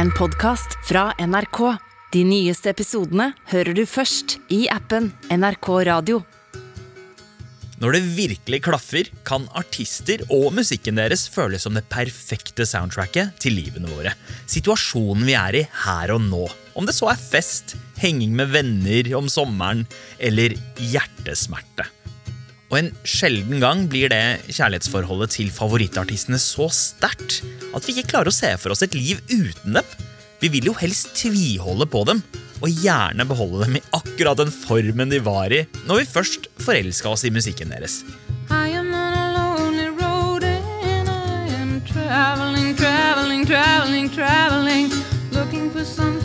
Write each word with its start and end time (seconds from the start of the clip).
en 0.00 0.10
podkast 0.16 0.78
fra 0.88 1.10
NRK. 1.20 1.58
De 2.14 2.20
nyeste 2.24 2.70
episodene 2.72 3.26
hører 3.50 3.76
du 3.76 3.82
først 3.84 4.38
i 4.48 4.62
appen 4.72 5.10
NRK 5.28 5.68
Radio. 5.90 6.22
Når 7.82 7.96
det 7.96 8.00
virkelig 8.16 8.62
klaffer, 8.64 9.10
kan 9.28 9.44
artister 9.56 10.24
og 10.32 10.54
musikken 10.56 10.96
deres 10.96 11.26
føles 11.28 11.66
som 11.66 11.76
det 11.76 11.84
perfekte 11.92 12.64
soundtracket 12.68 13.36
til 13.44 13.58
livene 13.58 13.92
våre. 13.92 14.14
Situasjonen 14.48 15.28
vi 15.28 15.36
er 15.36 15.60
i 15.60 15.64
her 15.84 16.16
og 16.16 16.24
nå. 16.30 16.46
Om 16.80 16.88
det 16.88 16.96
så 16.96 17.12
er 17.12 17.20
fest, 17.20 17.76
henging 18.00 18.32
med 18.40 18.54
venner 18.56 19.12
om 19.20 19.28
sommeren 19.28 19.84
eller 20.16 20.56
hjertesmerte. 20.80 21.90
Og 22.70 22.76
en 22.78 22.90
sjelden 23.02 23.58
gang 23.62 23.86
blir 23.90 24.12
det 24.12 24.46
kjærlighetsforholdet 24.46 25.32
til 25.34 25.50
favorittartistene 25.50 26.38
så 26.38 26.68
sterkt 26.70 27.40
at 27.74 27.86
vi 27.86 27.96
ikke 27.96 28.12
klarer 28.12 28.30
å 28.30 28.34
se 28.34 28.52
for 28.62 28.74
oss 28.74 28.84
et 28.86 28.94
liv 28.94 29.18
uten 29.26 29.74
dem. 29.74 29.96
Vi 30.40 30.48
vil 30.54 30.70
jo 30.70 30.76
helst 30.78 31.10
tviholde 31.18 31.88
på 31.90 32.04
dem, 32.08 32.22
og 32.62 32.70
gjerne 32.84 33.26
beholde 33.26 33.64
dem 33.64 33.78
i 33.80 33.84
akkurat 33.96 34.38
den 34.38 34.52
formen 34.54 35.10
de 35.10 35.18
var 35.24 35.52
i 35.52 35.64
når 35.88 36.02
vi 36.02 36.10
først 36.14 36.48
forelska 36.62 37.10
oss 37.10 37.26
i 37.26 37.34
musikken 37.34 37.74
deres. 37.74 38.04
Traveling, 41.90 42.74
traveling, 42.76 43.44
traveling, 43.46 44.08
traveling, 44.10 44.90
looking 45.32 45.70
for 45.70 45.84
something. 45.84 46.19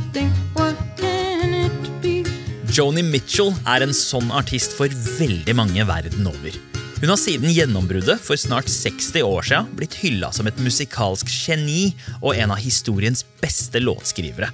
Joni 2.76 3.06
Mitchell 3.08 3.54
er 3.72 3.86
en 3.86 3.94
sånn 3.96 4.34
artist 4.36 4.74
for 4.76 4.92
veldig 4.92 5.54
mange 5.56 5.84
verden 5.88 6.26
over. 6.28 6.56
Hun 7.00 7.12
har 7.14 7.20
siden 7.22 7.54
gjennombruddet 7.54 8.20
for 8.20 8.36
snart 8.40 8.68
60 8.68 9.24
år 9.24 9.48
siden 9.48 9.70
blitt 9.80 9.96
hylla 10.02 10.32
som 10.36 10.50
et 10.50 10.60
musikalsk 10.60 11.32
geni 11.32 11.94
og 12.18 12.34
en 12.34 12.52
av 12.52 12.60
historiens 12.60 13.24
beste 13.40 13.80
låtskrivere. 13.80 14.50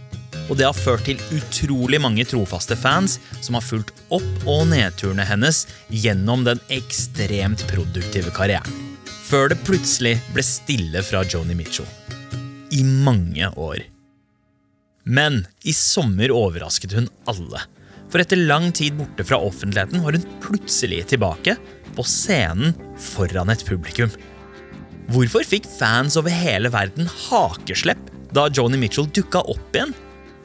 Og 0.51 0.59
det 0.59 0.67
har 0.67 0.77
ført 0.77 1.07
til 1.07 1.23
utrolig 1.33 1.97
mange 2.03 2.27
trofaste 2.29 2.77
fans 2.77 3.17
som 3.39 3.57
har 3.57 3.65
fulgt 3.65 3.95
opp- 4.13 4.45
og 4.45 4.67
nedturene 4.69 5.25
hennes 5.25 5.63
gjennom 5.89 6.45
den 6.45 6.61
ekstremt 6.77 7.65
produktive 7.73 8.29
karrieren. 8.37 8.69
Før 9.31 9.49
det 9.49 9.61
plutselig 9.65 10.19
ble 10.35 10.45
stille 10.45 11.01
fra 11.07 11.25
Joni 11.25 11.57
Mitchell. 11.57 11.89
I 12.69 12.85
mange 12.85 13.49
år. 13.57 13.81
Men 15.09 15.47
i 15.65 15.73
sommer 15.73 16.29
overrasket 16.29 16.99
hun 16.99 17.09
alle. 17.25 17.65
For 18.11 18.19
etter 18.19 18.35
lang 18.35 18.73
tid 18.75 18.97
borte 18.99 19.23
fra 19.23 19.39
offentligheten 19.39 20.03
var 20.03 20.17
hun 20.17 20.27
plutselig 20.43 21.05
tilbake 21.13 21.55
på 21.95 22.03
scenen 22.03 22.75
foran 22.99 23.51
et 23.53 23.63
publikum. 23.67 24.11
Hvorfor 25.11 25.47
fikk 25.47 25.67
fans 25.79 26.17
over 26.19 26.31
hele 26.31 26.71
verden 26.71 27.07
hakeslepp 27.29 28.11
da 28.35 28.49
Joni 28.51 28.79
Mitchell 28.79 29.07
dukka 29.15 29.43
opp 29.51 29.75
igjen? 29.75 29.95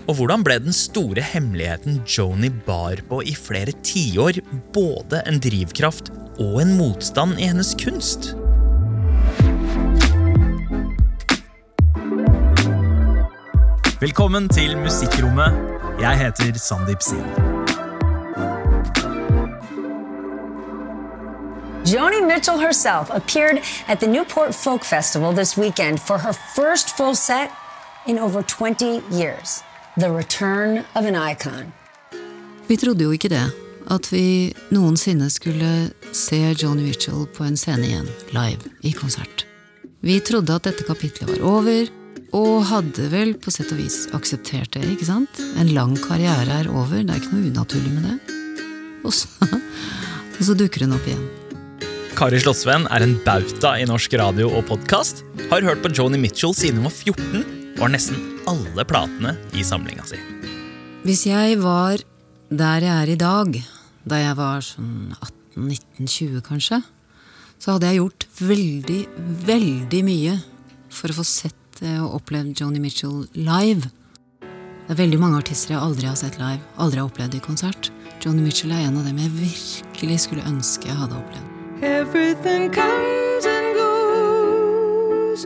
Og 0.07 0.21
hvordan 0.21 0.45
ble 0.47 0.61
den 0.63 0.75
store 0.75 1.23
hemmeligheten 1.27 1.99
Joni 2.07 2.53
bar 2.67 3.03
på 3.11 3.19
i 3.27 3.35
flere 3.35 3.75
tiår, 3.83 4.39
både 4.75 5.25
en 5.27 5.43
drivkraft 5.43 6.13
og 6.39 6.61
en 6.63 6.77
motstand 6.79 7.41
i 7.43 7.51
hennes 7.51 7.75
kunst? 7.83 8.37
Velkommen 13.99 14.47
til 14.55 14.79
Musikkrommet. 14.79 15.59
Jeg 15.99 16.23
heter 16.23 16.59
Sandeep 16.61 17.03
Singh. 17.03 17.46
Joni 21.87 22.21
Mitchell 22.27 22.59
herself 22.59 23.11
appeared 23.11 23.63
at 23.87 24.01
the 24.01 24.07
Newport 24.09 24.53
Folk 24.55 24.85
Festival 24.85 25.33
this 25.33 25.57
weekend 25.57 26.01
for 26.01 26.19
her 26.19 26.33
first 26.33 26.97
full 26.97 27.15
set 27.15 27.53
in 28.07 28.19
over 28.19 28.43
20 28.43 29.03
years. 29.13 29.63
The 29.97 30.11
return 30.11 30.79
of 30.97 31.07
an 31.07 31.15
icon. 31.15 31.73
Vi 32.67 32.77
trodde 32.77 33.05
jo 33.05 33.13
ikke 33.15 33.31
det, 33.31 33.45
at 33.91 34.11
vi 34.11 34.53
noensinne 34.75 35.31
skulle 35.31 35.93
se 36.11 36.41
Joni 36.59 36.89
Mitchell 36.89 37.29
på 37.37 37.47
en 37.47 37.57
scene 37.57 37.87
igjen, 37.87 38.11
live, 38.35 38.67
i 38.83 38.91
konsert. 38.91 39.47
Vi 40.03 40.19
trodde 40.27 40.59
at 40.59 40.67
dette 40.67 40.83
kapitlet 40.91 41.31
var 41.31 41.47
over, 41.47 41.87
og 42.35 42.67
hadde 42.67 43.07
vel 43.15 43.37
på 43.39 43.55
sett 43.55 43.71
og 43.71 43.79
vis 43.79 44.09
akseptert 44.17 44.75
det, 44.75 44.83
ikke 44.91 45.07
sant? 45.07 45.39
En 45.55 45.71
lang 45.71 45.95
karriere 46.03 46.65
er 46.65 46.75
over, 46.75 46.99
det 46.99 47.15
er 47.15 47.23
ikke 47.23 47.39
noe 47.39 47.55
unaturlig 47.55 47.95
med 47.95 48.11
det. 48.11 48.39
Og 49.07 49.15
så, 49.15 49.31
og 50.37 50.47
så 50.51 50.59
dukker 50.59 50.83
hun 50.89 50.99
opp 50.99 51.07
igjen. 51.07 51.27
Kari 52.17 52.39
Slottsvenn 52.41 52.87
er 52.89 53.03
en 53.05 53.11
bauta 53.27 53.75
i 53.77 53.85
norsk 53.85 54.15
radio 54.17 54.49
og 54.57 54.63
podkast. 54.71 55.19
Har 55.51 55.65
hørt 55.67 55.83
på 55.85 55.91
Joni 55.93 56.17
Mitchell 56.17 56.55
siden 56.57 56.79
hun 56.81 56.87
var 56.89 56.95
14 56.97 57.43
og 57.77 57.81
har 57.83 57.91
nesten 57.93 58.21
alle 58.49 58.85
platene 58.89 59.35
i 59.53 59.65
samlinga 59.67 60.07
si. 60.09 60.17
Hvis 61.05 61.27
jeg 61.29 61.59
var 61.61 62.01
der 62.49 62.87
jeg 62.87 62.95
er 62.95 63.13
i 63.13 63.19
dag, 63.21 63.59
da 64.09 64.21
jeg 64.23 64.37
var 64.39 64.65
sånn 64.65 65.13
18-19-20 65.59 66.41
kanskje, 66.47 66.79
så 67.61 67.75
hadde 67.75 67.91
jeg 67.91 68.01
gjort 68.01 68.27
veldig, 68.41 69.01
veldig 69.51 70.01
mye 70.07 70.39
for 70.89 71.13
å 71.13 71.19
få 71.19 71.25
sett 71.29 71.83
eh, 71.83 71.99
og 72.01 72.23
opplevd 72.23 72.63
Joni 72.63 72.81
Mitchell 72.81 73.27
live. 73.37 73.91
Det 74.41 74.95
er 74.95 75.03
veldig 75.03 75.21
mange 75.21 75.43
artister 75.43 75.75
jeg 75.75 75.85
aldri 75.85 76.09
har 76.09 76.17
sett 76.17 76.41
live, 76.41 76.65
aldri 76.81 77.03
har 77.03 77.11
opplevd 77.11 77.37
i 77.37 77.43
konsert. 77.45 77.91
Joni 78.25 78.41
Mitchell 78.47 78.73
er 78.73 78.87
en 78.87 78.97
av 79.03 79.05
dem 79.05 79.21
jeg 79.21 79.37
virkelig 79.37 80.23
skulle 80.25 80.49
ønske 80.49 80.89
jeg 80.89 80.97
hadde 80.97 81.21
opplevd. 81.21 81.56
Everything 81.83 82.73
comes 82.73 83.45
and 83.45 83.77
goes, 83.77 85.45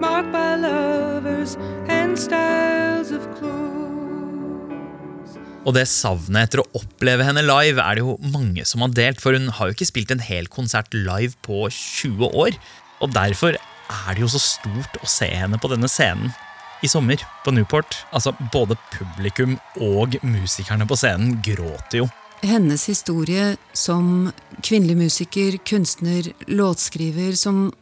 marked 0.00 0.32
by 0.32 0.56
lovers 0.56 1.58
and 1.88 2.18
styles 2.18 3.12
of 3.12 3.28
clothes. 3.36 5.36
Og 5.66 5.74
det 5.76 5.84
savnet 5.90 6.48
etter 6.48 6.62
å 6.62 6.80
oppleve 6.80 7.26
henne 7.28 7.44
live 7.44 7.82
er 7.82 7.98
det 7.98 8.06
jo 8.06 8.16
mange 8.32 8.64
som 8.64 8.86
har 8.86 8.94
delt, 8.96 9.20
for 9.20 9.36
hun 9.36 9.50
har 9.52 9.68
jo 9.68 9.76
ikke 9.76 9.90
spilt 9.90 10.14
en 10.14 10.24
hel 10.24 10.48
konsert 10.48 10.96
live 10.96 11.36
på 11.44 11.66
20 11.68 12.32
år. 12.32 12.56
Og 13.04 13.12
derfor 13.12 13.60
er 13.60 14.10
det 14.14 14.24
jo 14.24 14.32
så 14.32 14.40
stort 14.40 14.96
å 15.02 15.10
se 15.10 15.28
henne 15.28 15.60
på 15.60 15.68
denne 15.74 15.92
scenen 15.92 16.32
i 16.80 16.88
sommer 16.88 17.20
på 17.44 17.52
Newport. 17.52 18.00
Altså, 18.16 18.32
både 18.52 18.80
publikum 18.94 19.58
og 19.84 20.16
musikerne 20.24 20.88
på 20.88 20.96
scenen 20.96 21.42
gråter 21.44 22.06
jo. 22.06 22.14
Hennes 22.46 22.84
historie 22.86 23.56
som 23.74 24.30
kvinnelig 24.62 24.96
musiker, 24.96 25.56
kunstner, 25.66 26.28
låtskriver, 26.46 27.34
som 27.34 27.72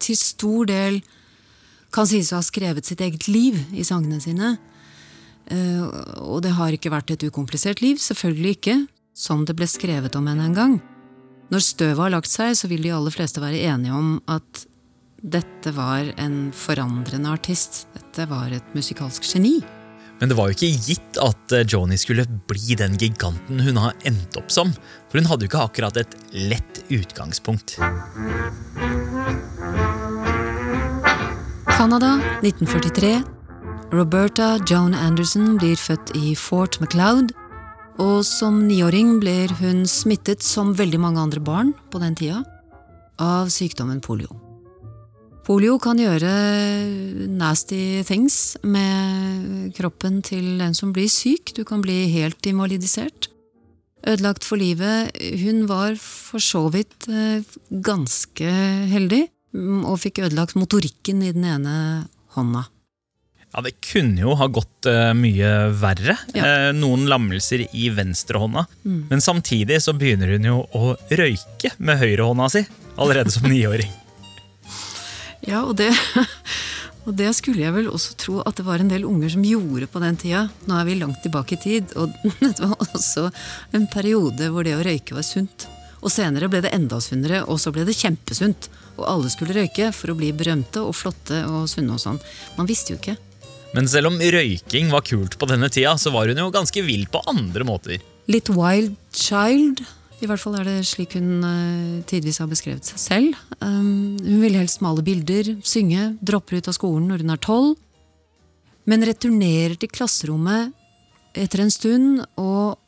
til 0.00 0.16
stor 0.16 0.68
del 0.70 1.02
kan 1.94 2.08
sies 2.08 2.32
å 2.32 2.40
ha 2.40 2.44
skrevet 2.44 2.88
sitt 2.88 3.02
eget 3.04 3.28
liv 3.28 3.58
i 3.76 3.84
sangene 3.86 4.22
sine. 4.22 4.56
Eh, 5.52 5.84
og 6.24 6.40
det 6.46 6.54
har 6.56 6.72
ikke 6.74 6.92
vært 6.94 7.12
et 7.14 7.26
ukomplisert 7.28 7.84
liv, 7.84 8.00
selvfølgelig 8.00 8.56
ikke, 8.56 8.78
som 9.14 9.44
det 9.44 9.56
ble 9.58 9.68
skrevet 9.70 10.16
om 10.18 10.26
henne 10.30 10.48
en 10.48 10.58
gang. 10.58 10.76
Når 11.52 11.66
støvet 11.68 12.00
har 12.00 12.14
lagt 12.16 12.32
seg, 12.32 12.56
så 12.56 12.70
vil 12.70 12.82
de 12.82 12.94
aller 12.96 13.14
fleste 13.14 13.42
være 13.42 13.60
enige 13.68 13.94
om 13.94 14.16
at 14.32 14.64
dette 15.24 15.70
var 15.76 16.10
en 16.20 16.48
forandrende 16.56 17.30
artist. 17.32 17.84
Dette 17.96 18.28
var 18.28 18.52
et 18.52 18.76
musikalsk 18.76 19.24
geni. 19.28 19.58
Men 20.20 20.30
det 20.30 20.36
var 20.38 20.50
jo 20.50 20.56
ikke 20.56 20.84
gitt 20.86 21.18
at 21.22 21.54
eh, 21.54 21.64
Joni 21.68 21.98
skulle 22.00 22.26
bli 22.48 22.76
den 22.78 22.94
giganten 23.00 23.62
hun 23.64 23.80
har 23.82 23.96
endt 24.06 24.38
opp 24.38 24.52
som. 24.52 24.70
For 25.10 25.20
hun 25.20 25.28
hadde 25.30 25.46
jo 25.46 25.50
ikke 25.50 25.64
akkurat 25.66 25.98
et 26.00 26.14
lett 26.32 26.82
utgangspunkt. 26.94 27.76
Canada, 31.74 32.16
1943. 32.42 33.16
Roberta 33.94 34.54
Joan 34.70 34.94
Anderson 34.94 35.58
blir 35.58 35.76
født 35.78 36.14
i 36.18 36.34
Fort 36.38 36.80
MacLeod. 36.80 37.34
Og 38.02 38.24
som 38.26 38.64
niåring 38.66 39.18
blir 39.22 39.52
hun 39.60 39.84
smittet, 39.86 40.42
som 40.42 40.74
veldig 40.74 40.98
mange 41.02 41.22
andre 41.22 41.42
barn 41.42 41.74
på 41.92 42.02
den 42.02 42.16
tida, 42.18 42.42
av 43.22 43.52
sykdommen 43.54 44.02
polio. 44.02 44.43
Polio 45.44 45.76
kan 45.76 45.98
gjøre 46.00 46.30
nasty 47.28 48.00
things 48.08 48.56
med 48.64 49.74
kroppen 49.76 50.22
til 50.24 50.54
den 50.56 50.72
som 50.76 50.92
blir 50.96 51.10
syk. 51.12 51.52
Du 51.52 51.66
kan 51.68 51.82
bli 51.84 52.06
helt 52.14 52.46
invalidisert. 52.48 53.28
Ødelagt 54.08 54.44
for 54.44 54.60
livet. 54.60 55.12
Hun 55.42 55.66
var 55.68 55.98
for 56.00 56.40
så 56.40 56.62
vidt 56.72 57.08
eh, 57.12 57.44
ganske 57.68 58.52
heldig, 58.88 59.26
mm, 59.56 59.82
og 59.84 60.00
fikk 60.00 60.22
ødelagt 60.24 60.56
motorikken 60.56 61.20
i 61.24 61.32
den 61.36 61.44
ene 61.48 61.74
hånda. 62.36 62.64
Ja, 63.54 63.62
Det 63.64 63.76
kunne 63.84 64.24
jo 64.24 64.36
ha 64.40 64.48
gått 64.48 64.88
eh, 64.88 65.12
mye 65.16 65.50
verre. 65.76 66.16
Ja. 66.32 66.46
Eh, 66.48 66.70
noen 66.76 67.04
lammelser 67.08 67.66
i 67.68 67.90
venstrehånda. 67.92 68.64
Men 69.12 69.24
samtidig 69.24 69.82
så 69.84 69.92
begynner 69.96 70.32
hun 70.36 70.48
jo 70.48 70.62
å 70.72 70.94
røyke 71.12 71.74
med 71.84 72.00
høyrehånda 72.00 72.48
si 72.56 72.64
allerede 72.96 73.32
som 73.32 73.44
niåring. 73.52 73.92
Ja, 75.48 75.62
og 75.64 75.76
det, 75.76 75.90
og 77.06 77.14
det 77.18 77.30
skulle 77.36 77.64
jeg 77.64 77.74
vel 77.76 77.90
også 77.92 78.16
tro 78.20 78.40
at 78.44 78.56
det 78.58 78.66
var 78.66 78.82
en 78.82 78.92
del 78.92 79.06
unger 79.08 79.34
som 79.34 79.44
gjorde 79.44 79.88
på 79.90 80.02
den 80.02 80.18
tida. 80.20 80.46
Nå 80.68 80.78
er 80.78 80.88
vi 80.88 80.98
langt 81.00 81.20
tilbake 81.24 81.58
i 81.58 81.62
tid, 81.62 81.94
og 82.00 82.14
dette 82.42 82.64
var 82.64 82.88
også 82.90 83.28
en 83.76 83.88
periode 83.92 84.50
hvor 84.52 84.66
det 84.66 84.76
å 84.78 84.84
røyke 84.84 85.16
var 85.16 85.26
sunt. 85.26 85.68
Og 86.04 86.12
senere 86.12 86.50
ble 86.52 86.60
det 86.64 86.74
enda 86.76 86.98
sunnere, 87.00 87.44
og 87.48 87.60
så 87.60 87.72
ble 87.72 87.86
det 87.88 87.96
kjempesunt. 87.96 88.68
Og 88.98 89.06
alle 89.08 89.30
skulle 89.32 89.56
røyke 89.56 89.88
for 89.96 90.12
å 90.12 90.18
bli 90.18 90.30
berømte 90.36 90.82
og 90.84 90.92
flotte 90.96 91.46
og 91.48 91.64
sunne 91.72 91.96
og 91.96 92.02
sånn. 92.02 92.20
Man 92.58 92.68
visste 92.68 92.92
jo 92.92 93.00
ikke. 93.00 93.16
Men 93.74 93.88
selv 93.90 94.12
om 94.12 94.20
røyking 94.20 94.92
var 94.92 95.02
kult 95.02 95.34
på 95.40 95.48
denne 95.50 95.70
tida, 95.72 95.96
så 95.98 96.12
var 96.14 96.30
hun 96.30 96.38
jo 96.38 96.52
ganske 96.54 96.84
vill 96.86 97.08
på 97.10 97.24
andre 97.30 97.66
måter. 97.66 98.04
Litt 98.30 98.52
wild 98.52 98.94
child. 99.10 99.82
I 100.22 100.28
hvert 100.30 100.40
fall 100.40 100.56
er 100.60 100.68
det 100.68 100.76
slik 100.88 101.16
hun 101.18 101.42
uh, 101.44 102.02
tidvis 102.08 102.38
har 102.40 102.48
beskrevet 102.48 102.86
seg 102.86 103.00
selv. 103.02 103.40
Um, 103.58 104.14
hun 104.22 104.40
vil 104.44 104.56
helst 104.56 104.82
male 104.84 105.02
bilder, 105.04 105.56
synge, 105.66 106.14
dropper 106.22 106.60
ut 106.60 106.70
av 106.70 106.76
skolen 106.76 107.10
når 107.10 107.24
hun 107.24 107.34
er 107.34 107.42
tolv. 107.42 107.74
Men 108.88 109.04
returnerer 109.06 109.76
til 109.80 109.90
klasserommet 109.92 110.74
etter 111.34 111.64
en 111.64 111.72
stund 111.72 112.22
og 112.40 112.78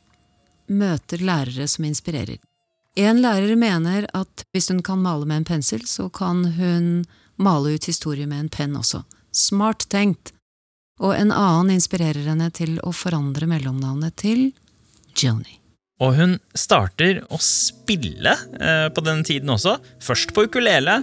møter 0.67 1.23
lærere 1.25 1.67
som 1.69 1.87
inspirerer. 1.87 2.39
En 2.97 3.21
lærer 3.21 3.53
mener 3.59 4.07
at 4.17 4.45
hvis 4.53 4.71
hun 4.71 4.81
kan 4.85 5.01
male 5.03 5.27
med 5.27 5.43
en 5.43 5.49
pensel, 5.51 5.83
så 5.85 6.07
kan 6.09 6.43
hun 6.57 7.05
male 7.37 7.75
ut 7.75 7.89
historie 7.89 8.25
med 8.25 8.45
en 8.45 8.49
penn 8.49 8.79
også. 8.79 9.03
Smart 9.31 9.85
tenkt. 9.91 10.33
Og 10.97 11.13
en 11.13 11.29
annen 11.29 11.75
inspirerer 11.75 12.25
henne 12.25 12.49
til 12.49 12.79
å 12.81 12.93
forandre 12.95 13.45
mellomnavnet 13.49 14.17
til 14.17 14.49
Joni. 15.17 15.66
Og 16.03 16.13
hun 16.13 16.35
starter 16.57 17.23
å 17.33 17.39
spille 17.41 18.33
eh, 18.61 18.85
på 18.93 19.01
denne 19.05 19.25
tiden 19.25 19.49
også. 19.49 19.77
Først 20.03 20.33
på 20.35 20.45
ukulele, 20.45 20.99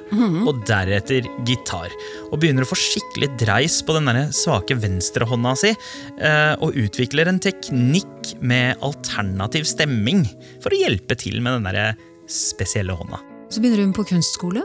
og 0.47 0.63
deretter 0.69 1.27
gitar. 1.49 1.91
Og 2.31 2.39
begynner 2.43 2.67
å 2.67 2.71
få 2.71 2.79
skikkelig 2.79 3.33
dreis 3.41 3.81
på 3.83 3.97
den 3.97 4.13
svake 4.37 4.79
venstrehånda 4.79 5.57
si. 5.59 5.75
Eh, 6.15 6.55
og 6.63 6.79
utvikler 6.79 7.31
en 7.31 7.43
teknikk 7.43 8.37
med 8.39 8.79
alternativ 8.87 9.67
stemming 9.67 10.23
for 10.63 10.71
å 10.71 10.83
hjelpe 10.85 11.19
til 11.19 11.43
med 11.43 11.59
den 11.59 11.99
spesielle 12.31 12.95
hånda. 12.95 13.19
Så 13.51 13.63
begynner 13.63 13.83
hun 13.83 13.97
på 13.97 14.07
kunstskole. 14.15 14.63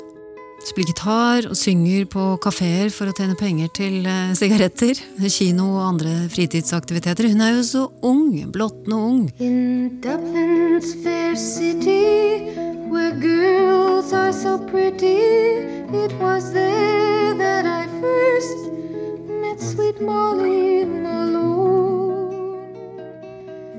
Spiller 0.68 0.92
gitar 0.92 1.48
og 1.50 1.56
synger 1.58 2.06
på 2.12 2.24
kafeer 2.44 2.90
for 2.92 3.10
å 3.10 3.14
tjene 3.16 3.38
penger 3.40 3.70
til 3.76 4.06
eh, 4.08 4.34
sigaretter, 4.38 5.00
kino 5.32 5.70
og 5.78 5.86
andre 5.86 6.16
fritidsaktiviteter. 6.34 7.30
Hun 7.32 7.44
er 7.46 7.54
jo 7.56 7.64
så 7.64 7.86
ung. 8.06 8.26
Blottende 8.52 8.96
ung. 8.96 9.22
In 9.40 10.02
Dublin's 10.04 10.94
fair 11.04 11.36
city, 11.36 12.52
where 12.92 13.12
girls 13.12 14.14
are 14.14 14.34
so 14.34 14.58
pretty, 14.68 15.16
it 15.94 16.14
was 16.20 16.52
there 16.54 17.34
that 17.40 17.66
I 17.66 17.88
first 18.02 18.72
met 19.42 19.62
sweet 19.62 20.02
Molly 20.02 20.86
Malone. 20.86 22.09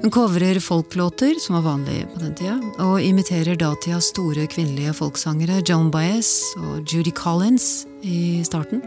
Hun 0.03 0.11
coverer 0.11 0.61
folklåter, 0.61 1.35
som 1.41 1.55
var 1.55 1.63
vanlig 1.63 2.07
på 2.15 2.21
den 2.23 2.35
tida, 2.35 2.55
og 2.81 3.03
imiterer 3.05 3.57
datidas 3.61 4.07
store 4.15 4.47
kvinnelige 4.49 4.95
folksangere 4.97 5.61
Joan 5.69 5.91
Baez 5.93 6.41
og 6.57 6.89
Judy 6.89 7.13
Collins 7.13 7.85
i 8.01 8.41
starten. 8.45 8.81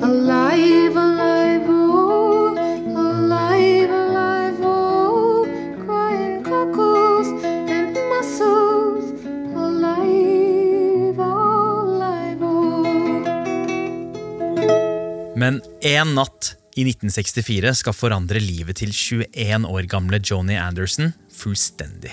Alive, 0.00 0.96
alive, 0.96 1.68
oh, 1.68 2.56
alive, 2.96 3.92
alive, 3.92 4.64
oh, 4.64 5.44
crying 5.84 6.40
cockles 6.44 7.28
and 7.68 7.92
mussels, 8.08 9.12
alive, 9.52 11.18
alive, 11.20 12.40
oh. 12.40 12.88
Men 15.36 15.60
én 15.84 16.14
natt 16.16 16.57
i 16.78 16.84
1964 16.86 17.74
skal 17.80 17.96
forandre 17.96 18.40
livet 18.42 18.78
til 18.78 18.92
21 18.94 19.66
år 19.66 19.88
gamle 19.90 20.20
Joni 20.22 20.58
Anderson 20.60 21.10
fullstendig. 21.34 22.12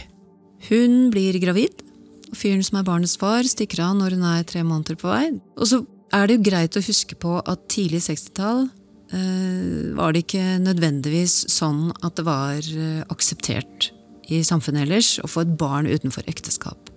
Hun 0.70 1.12
blir 1.14 1.38
gravid, 1.42 1.84
og 2.32 2.40
fyren 2.40 2.64
som 2.66 2.80
er 2.80 2.88
barnets 2.88 3.18
far, 3.22 3.46
stikker 3.46 3.84
av 3.86 4.00
når 4.00 4.18
hun 4.18 4.26
er 4.32 4.48
tre 4.50 4.64
måneder 4.66 4.98
på 4.98 5.12
vei. 5.12 5.28
Og 5.60 5.70
så 5.70 5.84
er 6.16 6.26
det 6.26 6.40
jo 6.40 6.48
greit 6.48 6.78
å 6.78 6.86
huske 6.86 7.18
på 7.20 7.38
at 7.44 7.68
tidlig 7.72 8.02
60-tall 8.08 8.66
eh, 9.14 9.94
var 9.98 10.16
det 10.16 10.26
ikke 10.26 10.58
nødvendigvis 10.64 11.44
sånn 11.54 11.92
at 12.02 12.18
det 12.18 12.26
var 12.26 12.58
eh, 12.58 13.06
akseptert 13.14 13.92
i 14.34 14.42
samfunnet 14.46 14.88
ellers 14.88 15.16
å 15.22 15.30
få 15.30 15.46
et 15.46 15.56
barn 15.60 15.86
utenfor 15.86 16.26
ekteskap. 16.32 16.90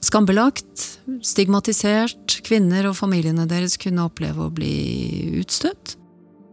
Skambelagt, 0.00 0.86
stigmatisert, 1.20 2.38
kvinner 2.46 2.88
og 2.88 2.96
familiene 2.96 3.44
deres 3.48 3.76
kunne 3.80 4.06
oppleve 4.08 4.46
å 4.46 4.52
bli 4.54 4.76
utstøtt. 5.42 5.98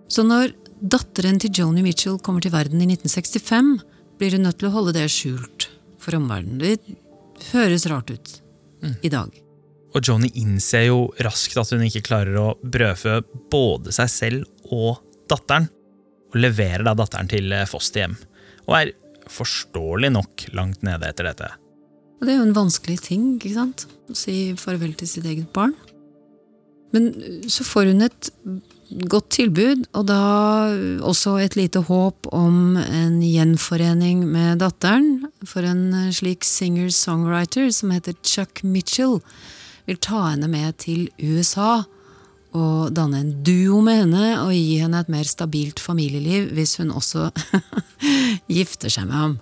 Så 0.08 0.24
når 0.24 0.54
datteren 0.80 1.40
til 1.42 1.52
Joni 1.62 1.84
Mitchell 1.84 2.20
kommer 2.24 2.44
til 2.44 2.54
verden 2.54 2.82
i 2.84 2.88
1965, 2.90 3.74
blir 4.18 4.38
hun 4.38 4.48
nødt 4.48 4.60
til 4.62 4.70
å 4.70 4.76
holde 4.76 4.96
det 4.98 5.08
skjult 5.14 5.68
for 6.02 6.18
omverdenen. 6.18 6.62
Det 6.62 7.50
høres 7.52 7.88
rart 7.92 8.14
ut 8.14 8.38
i 9.04 9.12
dag. 9.12 9.34
Og 9.96 10.06
Joni 10.06 10.30
innser 10.38 10.88
jo 10.90 11.08
raskt 11.26 11.58
at 11.60 11.72
hun 11.74 11.86
ikke 11.88 12.06
klarer 12.06 12.38
å 12.40 12.48
brødfø 12.62 13.20
både 13.52 13.94
seg 13.96 14.12
selv 14.12 14.72
og 14.74 15.02
datteren, 15.32 15.70
og 16.28 16.40
leverer 16.40 16.84
da 16.86 16.94
datteren 16.98 17.30
til 17.32 17.54
eh, 17.56 17.68
fosterhjem, 17.68 18.18
og 18.68 18.74
er 18.78 18.94
forståelig 19.32 20.12
nok 20.14 20.48
langt 20.56 20.84
nede 20.88 21.08
etter 21.10 21.30
dette. 21.30 21.50
Og 22.18 22.26
det 22.28 22.34
er 22.34 22.40
jo 22.40 22.48
en 22.48 22.58
vanskelig 22.58 22.98
ting, 23.06 23.26
ikke 23.38 23.56
sant? 23.56 23.86
Å 24.12 24.16
si 24.18 24.36
farvel 24.60 24.96
til 24.98 25.10
sitt 25.10 25.28
eget 25.28 25.52
barn. 25.56 25.76
Men 26.96 27.12
så 27.52 27.66
får 27.68 27.92
hun 27.92 28.06
et 28.06 28.30
godt 29.12 29.30
tilbud, 29.36 29.84
og 29.98 30.08
da 30.08 30.20
også 31.04 31.38
et 31.44 31.58
lite 31.60 31.82
håp 31.90 32.30
om 32.36 32.78
en 32.80 33.20
gjenforening 33.22 34.24
med 34.30 34.62
datteren. 34.64 35.28
For 35.44 35.68
en 35.68 36.12
slik 36.16 36.48
singer-songwriter 36.48 37.70
som 37.76 37.92
heter 37.96 38.16
Chuck 38.24 38.64
Mitchell, 38.64 39.20
vil 39.88 40.00
ta 40.04 40.30
henne 40.32 40.50
med 40.52 40.80
til 40.84 41.08
USA 41.24 41.84
og 42.58 42.94
danne 42.96 43.22
en 43.22 43.34
duo 43.46 43.82
med 43.86 44.02
henne 44.02 44.26
og 44.42 44.54
gi 44.56 44.80
henne 44.82 45.00
et 45.04 45.12
mer 45.12 45.28
stabilt 45.28 45.80
familieliv 45.84 46.52
hvis 46.56 46.78
hun 46.82 46.92
også 46.96 47.30
gifter 48.58 48.92
seg 48.92 49.08
med 49.10 49.20
ham. 49.20 49.38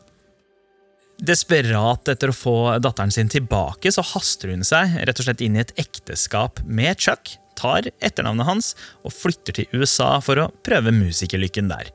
Desperat 1.15 2.09
etter 2.11 2.31
å 2.31 2.35
få 2.35 2.55
datteren 2.83 3.13
sin 3.13 3.29
tilbake, 3.31 3.91
så 3.91 4.03
haster 4.03 4.51
hun 4.51 4.65
seg 4.67 4.97
rett 5.07 5.19
og 5.21 5.27
slett 5.27 5.43
inn 5.45 5.55
i 5.55 5.63
et 5.63 5.71
ekteskap 5.79 6.59
med 6.67 6.99
Chuck, 6.99 7.37
tar 7.55 7.87
etternavnet 8.03 8.49
hans 8.49 8.73
og 9.05 9.15
flytter 9.15 9.55
til 9.55 9.79
USA 9.79 10.17
for 10.23 10.41
å 10.43 10.49
prøve 10.67 10.91
musikerlykken 10.91 11.71
der. 11.71 11.93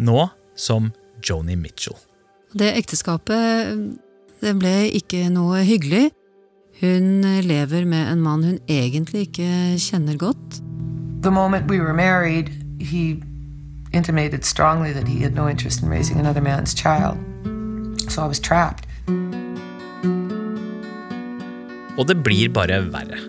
Nå 0.00 0.30
som 0.56 0.88
Joni 1.20 1.56
Mitchell. 1.56 1.98
Det 2.56 2.72
ekteskapet 2.80 3.76
det 4.42 4.54
ble 4.58 4.88
ikke 4.96 5.28
noe 5.32 5.62
hyggelig. 5.68 6.10
Hun 6.80 7.22
lever 7.44 7.84
med 7.86 8.08
en 8.10 8.24
mann 8.24 8.42
hun 8.42 8.58
egentlig 8.66 9.28
ikke 9.28 9.76
kjenner 9.78 10.16
godt. 10.18 10.62
The 11.22 11.30
moment 11.30 11.68
we 11.70 11.78
were 11.78 11.94
married, 11.94 12.48
he 12.80 13.22
intimated 13.92 14.44
strongly 14.44 14.92
that 14.92 15.06
he 15.06 15.22
had 15.22 15.34
no 15.34 15.48
interest 15.48 15.82
in 15.82 15.88
raising 15.88 16.18
another 16.18 16.40
man's 16.40 16.74
child. 16.74 17.20
So 18.12 18.20
I 18.20 18.28
was 18.28 18.40
trapped. 18.44 18.84
Og 21.96 22.08
det 22.08 22.18
blir 22.20 22.50
bare 22.52 22.82
verre. 22.92 23.20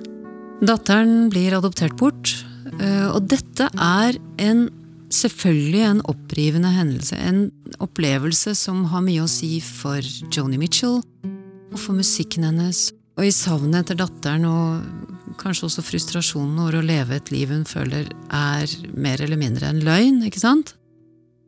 Datteren 0.63 1.29
blir 1.31 1.55
adoptert 1.55 1.95
bort, 1.99 2.33
eh, 2.79 3.07
og 3.07 3.29
dette 3.31 3.69
er 3.79 4.17
en 4.43 4.65
selvfølgelig 5.13 5.85
en 5.87 6.03
opprivende 6.11 6.73
hendelse. 6.75 7.15
En 7.15 7.45
opplevelse 7.79 8.55
som 8.59 8.83
har 8.91 9.05
mye 9.05 9.23
å 9.23 9.31
si 9.31 9.61
for 9.63 10.03
Joni 10.33 10.59
Mitchell 10.59 10.99
og 10.99 11.79
for 11.79 11.95
musikken 11.95 12.43
hennes. 12.43 12.89
Og 13.15 13.29
i 13.29 13.31
savnet 13.35 13.85
etter 13.85 14.03
datteren 14.03 14.47
og 14.49 15.39
kanskje 15.39 15.69
også 15.69 15.85
frustrasjonen 15.85 16.59
over 16.59 16.81
å 16.81 16.85
leve 16.85 17.21
et 17.21 17.31
liv 17.31 17.55
hun 17.55 17.63
føler 17.63 18.09
er 18.35 18.79
mer 18.91 19.21
eller 19.23 19.39
mindre 19.39 19.71
en 19.71 19.83
løgn, 19.85 20.25
ikke 20.27 20.43
sant? 20.43 20.75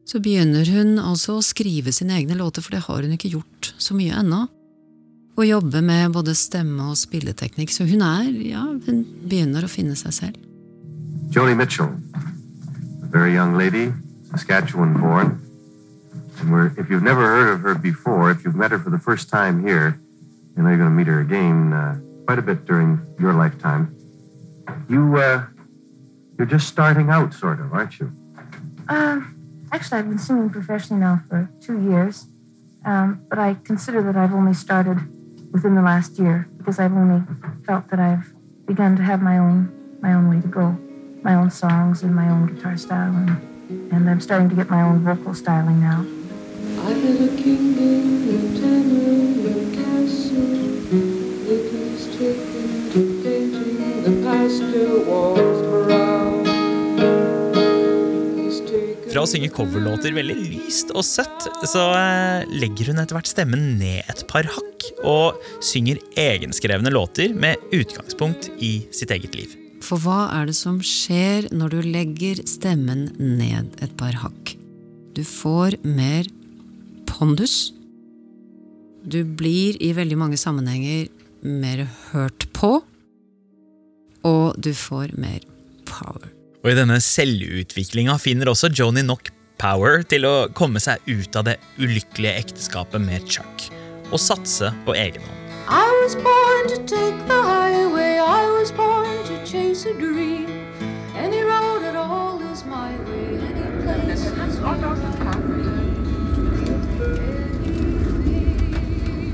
Så 0.05 0.21
begynner 0.21 0.67
hun 0.69 1.00
altså 1.01 1.39
å 1.39 1.45
skrive 1.45 1.89
sine 1.95 2.19
egne 2.19 2.38
låter, 2.38 2.62
for 2.62 2.75
det 2.75 2.83
har 2.85 3.01
hun 3.01 3.15
ikke 3.15 3.33
gjort 3.33 3.71
så 3.81 3.97
mye 3.97 4.13
ennå. 4.21 4.45
Og 5.35 5.47
jobbe 5.50 5.81
med 5.83 6.13
både 6.15 6.35
stemme 6.38 6.91
og 6.91 7.00
spilleteknikk, 7.00 7.74
så 7.74 7.88
hun 7.89 8.03
er, 8.05 8.29
ja, 8.45 8.62
hun 8.85 9.01
begynner 9.25 9.65
å 9.65 9.71
finne 9.71 9.97
seg 10.00 10.13
selv. 10.15 10.38
Joni 11.33 11.55
Mitchell, 11.57 11.89
a 13.03 13.07
very 13.12 13.33
young 13.33 13.57
lady, 13.57 13.91
Saskatchewan 14.29 14.93
born. 14.93 15.41
And 16.39 16.51
we're, 16.51 16.67
if 16.77 16.89
you've 16.89 17.03
never 17.03 17.25
heard 17.25 17.53
of 17.53 17.62
her 17.62 17.75
before, 17.75 18.29
if 18.29 18.45
you've 18.45 18.55
met 18.55 18.71
her 18.71 18.79
for 18.79 18.91
the 18.91 19.00
first 19.00 19.29
time 19.29 19.65
here, 19.65 20.00
you 20.55 20.63
know 20.63 20.69
you're 20.69 20.77
going 20.77 20.89
to 20.89 20.95
meet 20.95 21.07
her 21.07 21.19
again 21.19 21.74
uh, 21.74 21.97
quite 22.27 22.39
a 22.39 22.41
bit 22.41 22.65
during 22.65 23.01
your 23.19 23.33
lifetime. 23.33 23.95
You, 24.88 25.17
uh, 25.17 25.43
you're 26.38 26.47
just 26.47 26.67
starting 26.67 27.09
out, 27.09 27.33
sort 27.33 27.59
of, 27.59 27.74
aren't 27.74 28.00
you? 28.00 28.12
Uh, 28.88 29.21
actually, 29.75 30.00
I've 30.00 30.08
been 30.08 30.17
singing 30.17 30.50
professionally 30.50 31.01
now 31.01 31.22
for 31.27 31.50
two 31.60 31.82
years, 31.89 32.27
um, 32.86 33.25
but 33.29 33.38
I 33.38 33.55
consider 33.65 34.01
that 34.03 34.15
I've 34.15 34.34
only 34.34 34.53
started 34.53 34.98
within 35.51 35.75
the 35.75 35.82
last 35.82 36.17
year 36.17 36.48
because 36.58 36.79
I've 36.79 36.94
only 36.94 37.22
felt 37.65 37.89
that 37.89 38.00
I've 38.00 38.34
begun 38.65 38.96
to 38.96 39.03
have 39.03 39.22
my 39.22 39.38
own 39.38 39.72
my 40.01 40.13
own 40.13 40.29
way 40.29 40.39
to 40.39 40.48
go, 40.48 40.77
my 41.24 41.36
own 41.36 41.51
songs 41.51 42.03
and 42.03 42.15
my 42.15 42.29
own 42.29 42.55
guitar 42.55 42.77
style, 42.77 43.13
and, 43.15 43.91
and 43.91 44.10
I'm 44.10 44.22
starting 44.22 44.48
to 44.50 44.55
get 44.55 44.70
my 44.70 44.82
own 44.82 45.03
vocal 45.03 45.34
styling 45.34 45.82
now. 45.82 46.05
I 46.79 46.91
had 46.91 47.22
a 47.22 47.36
kingdom, 47.36 48.29
a 48.32 49.60
castle. 49.75 50.55
It 51.51 51.63
was 51.74 52.05
taken 52.15 52.91
to 52.91 53.00
painting 53.24 54.03
the 54.03 54.12
pasture 54.24 55.54
walls. 59.19 59.29
å 59.29 59.34
synge 59.36 59.51
coverlåter 59.53 60.13
veldig 60.15 60.36
lyst 60.51 60.91
og 60.95 61.05
søtt, 61.05 61.48
så 61.67 61.88
eh, 61.95 62.45
legger 62.51 62.91
hun 62.91 63.01
etter 63.01 63.17
hvert 63.17 63.29
stemmen 63.29 63.75
ned 63.79 64.03
et 64.12 64.24
par 64.29 64.48
hakk 64.48 64.88
og 65.05 65.39
synger 65.63 66.01
egenskrevne 66.19 66.91
låter 66.93 67.34
med 67.34 67.62
utgangspunkt 67.75 68.50
i 68.63 68.86
sitt 68.95 69.13
eget 69.15 69.36
liv. 69.38 69.55
For 69.86 70.01
hva 70.01 70.29
er 70.34 70.50
det 70.50 70.57
som 70.57 70.79
skjer 70.81 71.50
når 71.53 71.75
du 71.75 71.79
legger 71.86 72.41
stemmen 72.50 73.07
ned 73.19 73.75
et 73.84 73.95
par 74.00 74.17
hakk? 74.24 74.55
Du 75.15 75.24
får 75.24 75.77
mer 75.86 76.27
pondus. 77.10 77.72
Du 79.05 79.22
blir 79.24 79.77
i 79.84 79.93
veldig 79.95 80.17
mange 80.19 80.39
sammenhenger 80.41 81.07
mer 81.45 81.86
hørt 82.12 82.48
på. 82.57 82.79
Og 84.25 84.57
du 84.57 84.74
får 84.74 85.13
mer 85.22 85.45
power. 85.86 86.35
Og 86.65 86.72
i 86.72 86.77
denne 86.79 86.95
selvutviklinga 86.98 88.15
finner 88.17 88.50
også 88.50 88.72
Joni 88.74 89.03
nok 89.05 89.27
power 89.62 90.01
til 90.10 90.24
å 90.25 90.48
komme 90.57 90.81
seg 90.81 90.98
ut 91.05 91.36
av 91.38 91.45
det 91.45 91.60
ulykkelige 91.77 92.39
ekteskapet 92.41 93.03
med 93.03 93.27
Chuck, 93.29 93.67
og 94.10 94.17
satse 94.17 94.72
på 94.88 94.95
egen 94.98 95.22
hånd. 95.22 95.43
I 95.69 95.86
was 96.01 96.15
born 96.17 96.65
to 96.72 96.79
take 96.89 97.22
the 97.29 97.38
highway. 97.38 98.17
I 98.17 98.50
was 98.50 98.72
born 98.74 99.13
to 99.29 99.38
chase 99.45 99.86
a 99.86 99.93
dream. 99.93 100.50
Any 101.13 101.43
road 101.45 101.86
at 101.86 101.95
all 101.95 102.41
is 102.51 102.65
my 102.65 102.98
way. 103.05 103.38
Any 103.45 103.69
place 103.86 104.25
is 104.25 104.34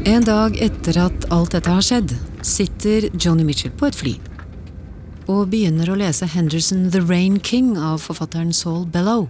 En 0.03 0.27
dag 0.27 0.59
etter 0.59 0.99
at 0.99 1.29
alt 1.31 1.55
dette 1.55 1.71
har 1.71 1.87
skjedd, 1.87 2.11
sitter 2.43 3.07
Johnny 3.15 3.47
Mitchell 3.47 3.71
på 3.71 3.87
et 3.87 3.95
fly 3.95 4.17
og 5.31 5.51
begynner 5.51 5.87
å 5.87 5.95
lese 5.99 6.27
Henderson 6.27 6.89
The 6.91 7.01
Rain 7.05 7.37
King 7.39 7.75
av 7.79 8.01
forfatteren 8.03 8.51
Saul 8.55 8.83
Bellow. 8.89 9.29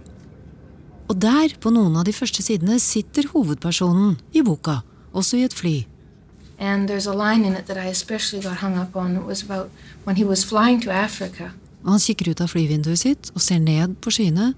Og 1.10 1.18
der, 1.20 1.52
på 1.62 1.70
noen 1.74 1.98
av 2.00 2.06
de 2.08 2.14
første 2.16 2.42
sidene, 2.42 2.78
sitter 2.82 3.28
hovedpersonen 3.30 4.16
i 4.34 4.42
boka, 4.46 4.80
også 5.12 5.38
i 5.38 5.44
et 5.46 5.54
fly. 5.54 5.74
And 6.58 6.88
there's 6.88 7.06
a 7.10 7.14
line 7.14 7.44
in 7.46 7.54
it 7.58 7.66
that 7.66 7.78
I 7.78 7.90
especially 7.90 8.42
got 8.42 8.62
hung 8.62 8.78
up 8.78 8.96
on. 8.96 9.16
It 9.16 9.26
was 9.26 9.42
about 9.42 9.70
when 10.04 10.16
he 10.16 10.24
was 10.24 10.44
flying 10.44 10.80
to 10.82 10.90
Africa. 10.90 11.52
Og 11.82 11.96
han 11.96 12.02
kikker 12.02 12.30
ut 12.30 12.42
av 12.42 12.50
flyvinduet 12.52 13.02
sitt 13.02 13.30
og 13.34 13.42
ser 13.42 13.62
ned 13.62 13.98
på 14.02 14.14
skyene. 14.14 14.52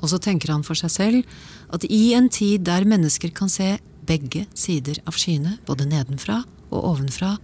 Og 0.00 0.12
så 0.12 0.20
tenker 0.20 0.52
han 0.52 0.64
for 0.64 0.78
seg 0.78 0.92
selv 0.92 1.36
at 1.72 1.84
i 1.88 2.12
en 2.16 2.28
tid 2.32 2.64
der 2.68 2.88
mennesker 2.88 3.32
kan 3.36 3.52
se 3.52 3.78
begge 4.06 4.46
sider 4.54 5.00
av 5.08 5.16
skyene, 5.16 5.58
både 5.68 5.88
nedenfra 5.88 6.42
og 6.70 6.80
ovenfra, 6.94 7.36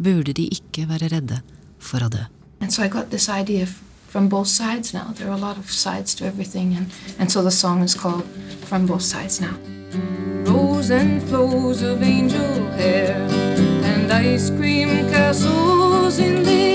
burde 0.00 0.34
de 0.36 0.48
ikke 0.54 0.88
være 0.90 1.10
redde 1.12 1.42
for 1.78 2.06
å 2.06 2.12
dø. 2.12 2.26
And 2.60 2.72
so 2.72 2.82
I 2.82 2.88
got 2.88 3.10
this 3.10 3.28
idea 3.28 3.66
from 3.66 4.28
both 4.28 4.48
sides 4.48 4.92
now. 4.92 5.12
There 5.14 5.28
are 5.28 5.36
a 5.36 5.44
lot 5.48 5.56
of 5.56 5.70
sides 5.70 6.14
to 6.16 6.24
everything, 6.26 6.74
and, 6.76 6.92
and 7.18 7.30
so 7.30 7.42
the 7.42 7.50
song 7.50 7.82
is 7.82 7.94
called 7.94 8.24
From 8.64 8.86
Both 8.86 9.02
Sides 9.02 9.40
Now. 9.40 9.56
Rows 10.44 10.90
and 10.90 11.22
flows 11.22 11.82
of 11.82 12.02
angel 12.02 12.66
hair 12.72 13.16
and 13.84 14.12
ice 14.12 14.50
cream 14.50 14.88
castles 15.10 16.18
in 16.18 16.42
the 16.42 16.69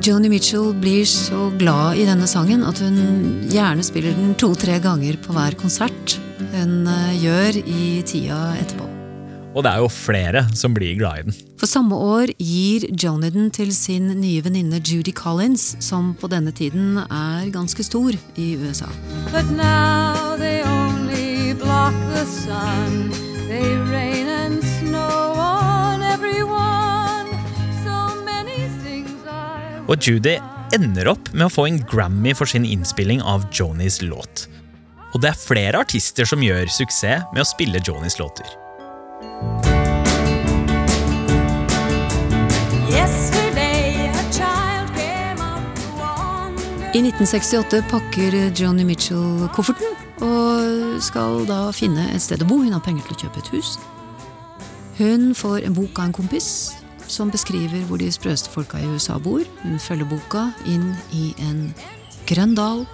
Joni 0.00 0.28
Mitchell 0.28 0.74
blir 0.80 1.04
så 1.04 1.50
glad 1.60 1.98
i 2.00 2.06
denne 2.08 2.24
sangen 2.28 2.62
at 2.64 2.78
hun 2.80 2.94
gjerne 3.52 3.84
spiller 3.84 4.14
den 4.16 4.32
to-tre 4.40 4.78
ganger 4.80 5.18
på 5.20 5.34
hver 5.36 5.52
konsert 5.60 6.14
hun 6.54 6.88
eh, 6.88 7.18
gjør 7.20 7.58
i 7.60 7.88
tida 8.08 8.38
etterpå. 8.62 8.86
Og 9.50 9.66
det 9.66 9.74
er 9.74 9.82
jo 9.82 9.90
flere 9.92 10.44
som 10.56 10.72
blir 10.72 10.96
glad 10.96 11.20
i 11.20 11.26
den. 11.26 11.36
For 11.60 11.68
samme 11.68 11.98
år 12.00 12.32
gir 12.38 12.86
Joni 12.94 13.28
den 13.34 13.50
til 13.52 13.74
sin 13.76 14.08
nye 14.22 14.40
venninne 14.46 14.80
Judy 14.80 15.12
Collins, 15.12 15.74
som 15.84 16.14
på 16.16 16.30
denne 16.32 16.54
tiden 16.56 16.96
er 17.02 17.52
ganske 17.52 17.84
stor 17.84 18.16
i 18.40 18.50
USA. 18.56 18.88
But 19.34 19.52
now 19.52 20.38
they 20.40 20.62
only 20.64 21.52
block 21.60 21.92
the 22.14 22.24
sun. 22.24 23.09
Og 29.90 29.98
Judy 29.98 30.36
ender 30.76 31.08
opp 31.10 31.32
med 31.34 31.48
å 31.48 31.50
få 31.50 31.64
en 31.66 31.80
Grammy 31.90 32.30
for 32.38 32.46
sin 32.46 32.62
innspilling 32.62 33.18
av 33.26 33.48
Jonis 33.50 33.98
låt. 34.04 34.44
Og 35.10 35.18
det 35.24 35.32
er 35.32 35.40
flere 35.40 35.80
artister 35.82 36.28
som 36.28 36.42
gjør 36.44 36.70
suksess 36.70 37.26
med 37.34 37.42
å 37.42 37.48
spille 37.48 37.82
Jonis 37.82 38.20
låter. 38.20 38.46
I 46.90 46.98
1968 46.98 47.82
pakker 47.90 48.34
Johnny 48.58 48.82
Mitchell 48.86 49.48
kofferten 49.54 49.90
og 50.26 51.02
skal 51.02 51.44
da 51.50 51.68
finne 51.74 52.08
et 52.14 52.22
sted 52.22 52.42
å 52.42 52.48
bo. 52.50 52.60
Hun 52.62 52.74
har 52.74 52.82
penger 52.82 53.06
til 53.06 53.16
å 53.16 53.20
kjøpe 53.24 53.42
et 53.42 53.50
hus. 53.54 53.74
Hun 54.98 55.30
får 55.34 55.66
en 55.66 55.74
bok 55.74 55.98
av 55.98 56.10
en 56.10 56.16
kompis 56.18 56.50
som 57.10 57.30
beskriver 57.32 57.82
hvor 57.88 58.00
de 58.00 58.08
sprøeste 58.12 58.50
folka 58.52 58.78
i 58.80 58.88
USA 58.88 59.18
bor. 59.22 59.42
Hun 59.64 59.78
følger 59.82 60.08
boka 60.08 60.48
inn 60.70 60.92
i 61.16 61.30
en 61.42 61.70
grønn 62.30 62.54
dal 62.58 62.84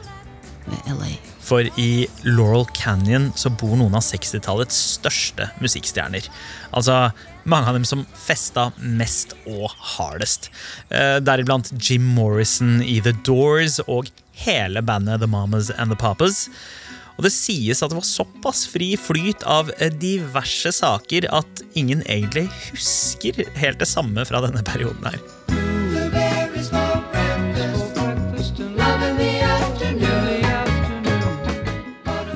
ved 0.67 0.93
LA. 0.97 1.15
For 1.47 1.69
i 1.79 2.07
Laurel 2.27 2.67
Canyon 2.75 3.29
så 3.39 3.53
bor 3.55 3.77
noen 3.79 3.95
av 3.95 4.03
60-tallets 4.03 4.79
største 4.97 5.51
musikkstjerner. 5.63 6.27
Altså 6.75 7.13
mange 7.47 7.71
av 7.71 7.77
dem 7.79 7.87
som 7.87 8.03
festa 8.19 8.71
mest 8.81 9.37
og 9.47 9.71
hardest. 9.95 10.51
Eh, 10.91 11.21
Deriblant 11.23 11.71
Jim 11.79 12.09
Morrison 12.17 12.81
i 12.83 12.99
The 13.05 13.15
Doors 13.27 13.79
og 13.87 14.11
hele 14.43 14.83
bandet 14.83 15.23
The 15.23 15.31
Mamas 15.31 15.71
and 15.71 15.95
The 15.95 16.01
Papas. 16.01 16.49
Og 17.17 17.25
det 17.25 17.33
sies 17.33 17.81
at 17.81 17.93
det 17.93 17.97
var 17.99 18.07
såpass 18.07 18.67
fri 18.69 18.93
flyt 19.01 19.45
av 19.49 19.73
eh, 19.79 19.93
diverse 19.93 20.73
saker 20.77 21.29
at 21.33 21.63
ingen 21.79 22.05
egentlig 22.05 22.47
husker 22.69 23.41
helt 23.57 23.81
det 23.81 23.89
samme 23.89 24.27
fra 24.29 24.43
denne 24.45 24.65
perioden 24.67 25.09
her. 25.09 25.21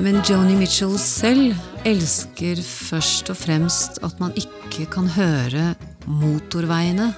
Men 0.01 0.17
Joni 0.25 0.55
Mitchell 0.57 0.97
selv 0.97 1.53
elsker 1.85 2.57
først 2.65 3.29
og 3.29 3.37
fremst 3.37 4.01
at 4.05 4.17
man 4.21 4.33
ikke 4.33 4.87
kan 4.89 5.05
høre 5.13 5.75
motorveiene 6.09 7.11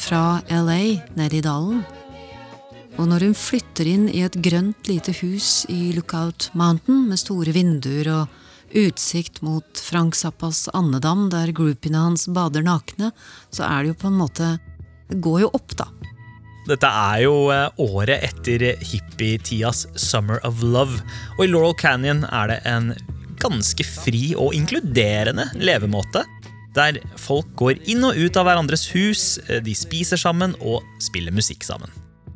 fra 0.00 0.42
LA 0.52 1.00
ned 1.16 1.36
i 1.36 1.40
dalen. 1.44 1.80
Og 3.00 3.06
når 3.08 3.22
hun 3.24 3.36
flytter 3.38 3.88
inn 3.88 4.08
i 4.12 4.20
et 4.26 4.34
grønt 4.44 4.88
lite 4.90 5.14
hus 5.22 5.64
i 5.72 5.94
Lookout 5.96 6.50
Mountain 6.52 7.06
med 7.08 7.16
store 7.16 7.54
vinduer 7.56 8.10
og 8.12 8.74
utsikt 8.76 9.40
mot 9.42 9.80
Frank 9.80 10.18
Zappas 10.18 10.66
andedam 10.76 11.30
der 11.32 11.48
groupiene 11.56 12.02
hans 12.04 12.26
bader 12.28 12.66
nakne, 12.66 13.08
så 13.48 13.64
er 13.64 13.80
det 13.80 13.94
jo 13.94 14.00
på 14.02 14.10
en 14.10 14.18
måte 14.20 14.50
Det 15.10 15.16
går 15.24 15.40
jo 15.42 15.48
opp, 15.56 15.72
da. 15.80 15.88
Dette 16.68 16.86
er 16.86 17.22
jo 17.24 17.48
eh, 17.50 17.80
året 17.82 18.20
etter 18.28 18.62
hippietidas 18.84 19.86
Summer 19.98 20.38
of 20.46 20.60
Love, 20.62 21.00
og 21.38 21.42
i 21.42 21.48
Laurel 21.48 21.74
Canyon 21.74 22.22
er 22.28 22.52
det 22.52 22.60
en 22.68 22.92
ganske 23.40 23.86
fri 23.88 24.36
og 24.36 24.54
inkluderende 24.54 25.48
levemåte. 25.58 26.22
Der 26.76 27.00
folk 27.18 27.48
går 27.58 27.80
inn 27.90 28.04
og 28.06 28.14
ut 28.14 28.38
av 28.38 28.46
hverandres 28.46 28.86
hus, 28.92 29.40
eh, 29.48 29.64
de 29.64 29.74
spiser 29.74 30.20
sammen 30.20 30.54
og 30.60 30.84
spiller 31.02 31.34
musikk 31.34 31.66
sammen. 31.66 31.90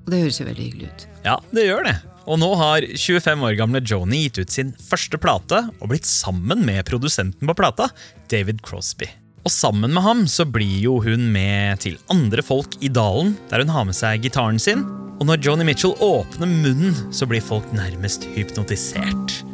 Og 0.04 0.12
det 0.12 0.20
høres 0.24 0.40
jo 0.40 0.48
veldig 0.48 0.66
hyggelig 0.68 0.90
ut. 0.90 1.06
Ja, 1.24 1.38
det 1.56 1.64
gjør 1.68 1.86
det. 1.88 1.94
Og 2.24 2.40
nå 2.40 2.48
har 2.56 2.84
25 2.96 3.44
år 3.44 3.56
gamle 3.58 3.82
Joni 3.84 4.22
gitt 4.24 4.40
ut 4.40 4.52
sin 4.52 4.72
første 4.80 5.20
plate 5.20 5.60
og 5.78 5.90
blitt 5.92 6.08
sammen 6.08 6.64
med 6.64 6.84
produsenten 6.88 7.48
på 7.48 7.56
plata, 7.56 7.90
David 8.32 8.62
Crosby. 8.64 9.08
Og 9.44 9.52
sammen 9.52 9.92
med 9.92 10.04
ham 10.06 10.22
så 10.30 10.46
blir 10.48 10.78
jo 10.80 10.98
hun 11.04 11.26
med 11.32 11.82
til 11.84 11.98
andre 12.12 12.44
folk 12.44 12.78
i 12.80 12.88
dalen, 12.88 13.34
der 13.50 13.60
hun 13.60 13.72
har 13.74 13.84
med 13.84 13.96
seg 13.96 14.24
gitaren 14.24 14.60
sin. 14.60 14.86
Og 15.20 15.28
når 15.28 15.42
Joni 15.44 15.66
Mitchell 15.68 15.92
åpner 16.00 16.48
munnen, 16.48 16.96
så 17.12 17.28
blir 17.28 17.44
folk 17.44 17.68
nærmest 17.76 18.24
hypnotisert. 18.34 19.44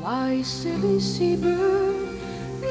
Fly, 0.00 0.42
silly 0.42 0.98
seabird, 1.00 2.18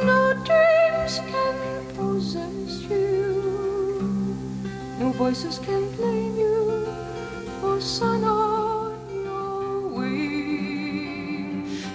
no 0.03 0.19
dreams 0.43 1.19
can 1.31 1.87
possess 1.95 2.83
you. 2.91 3.39
No 4.99 5.11
voices 5.15 5.59
can 5.63 5.87
blame 5.95 6.37
you 6.37 6.62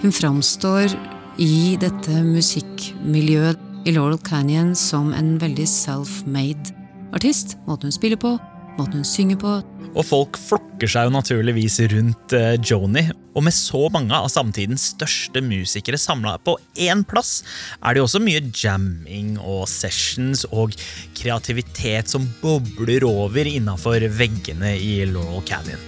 Hun 0.02 0.12
framstår 0.12 0.94
i 1.38 1.76
dette 1.80 2.23
musikkmiljøet 2.25 3.58
i 3.87 3.92
Laurel 3.97 4.18
Canyon 4.25 4.75
som 4.78 5.11
en 5.12 5.35
veldig 5.42 5.66
self-made 5.68 6.75
artist. 7.14 7.56
Måten 7.66 7.90
hun 7.90 7.97
spiller 7.97 8.20
på, 8.20 8.37
måten 8.78 9.02
hun 9.02 9.04
synger 9.04 9.40
på. 9.42 9.77
Og 9.97 10.04
folk 10.07 10.38
flokker 10.40 10.90
seg 10.90 11.09
jo 11.09 11.14
naturligvis 11.14 11.78
rundt 11.92 12.35
eh, 12.37 12.57
Joni. 12.61 13.04
Og 13.38 13.45
med 13.47 13.54
så 13.54 13.85
mange 13.95 14.14
av 14.14 14.28
samtidens 14.33 14.88
største 14.95 15.42
musikere 15.45 15.99
samla 16.00 16.37
på 16.42 16.57
én 16.83 17.04
plass, 17.07 17.42
er 17.78 17.95
det 17.95 18.02
jo 18.02 18.09
også 18.09 18.23
mye 18.25 18.42
jamming 18.50 19.37
og 19.38 19.68
sessions 19.71 20.45
og 20.50 20.75
kreativitet 21.18 22.11
som 22.11 22.26
bobler 22.42 23.07
over 23.07 23.49
innafor 23.49 24.09
veggene 24.18 24.75
i 24.76 25.00
Laurel 25.09 25.45
Canyon. 25.49 25.80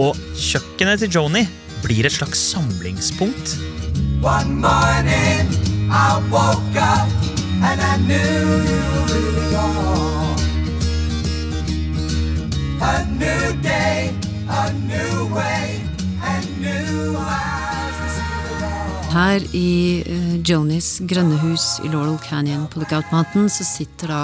Og 0.00 0.16
kjøkkenet 0.38 1.02
til 1.04 1.18
Joni 1.18 1.44
blir 1.82 2.06
et 2.06 2.14
slags 2.14 2.40
samlingspunkt. 2.52 3.58
One 4.22 4.62
morning 4.62 5.50
I 5.90 6.22
woke 6.30 6.78
up 6.78 7.08
and 7.62 7.80
I 7.80 7.96
knew 8.06 8.62
you 8.70 9.34
were 9.34 9.50
gone. 9.50 10.21
A 12.82 13.04
new 13.04 13.62
day, 13.62 14.10
a 14.48 14.72
new 14.72 15.34
way, 15.34 15.80
and 16.22 16.46
new 16.60 17.16
eyes. 17.16 18.16
Her 19.12 19.40
i 19.54 20.02
uh, 20.02 20.42
Jonis 20.42 20.96
grønne 21.06 21.38
hus 21.44 21.78
i 21.84 21.88
Laurel 21.92 22.18
Canyon 22.18 22.66
på 22.66 22.82
Lookout 22.82 23.12
Mountain 23.12 23.46
så 23.52 23.64
sitter 23.64 24.10
da 24.10 24.22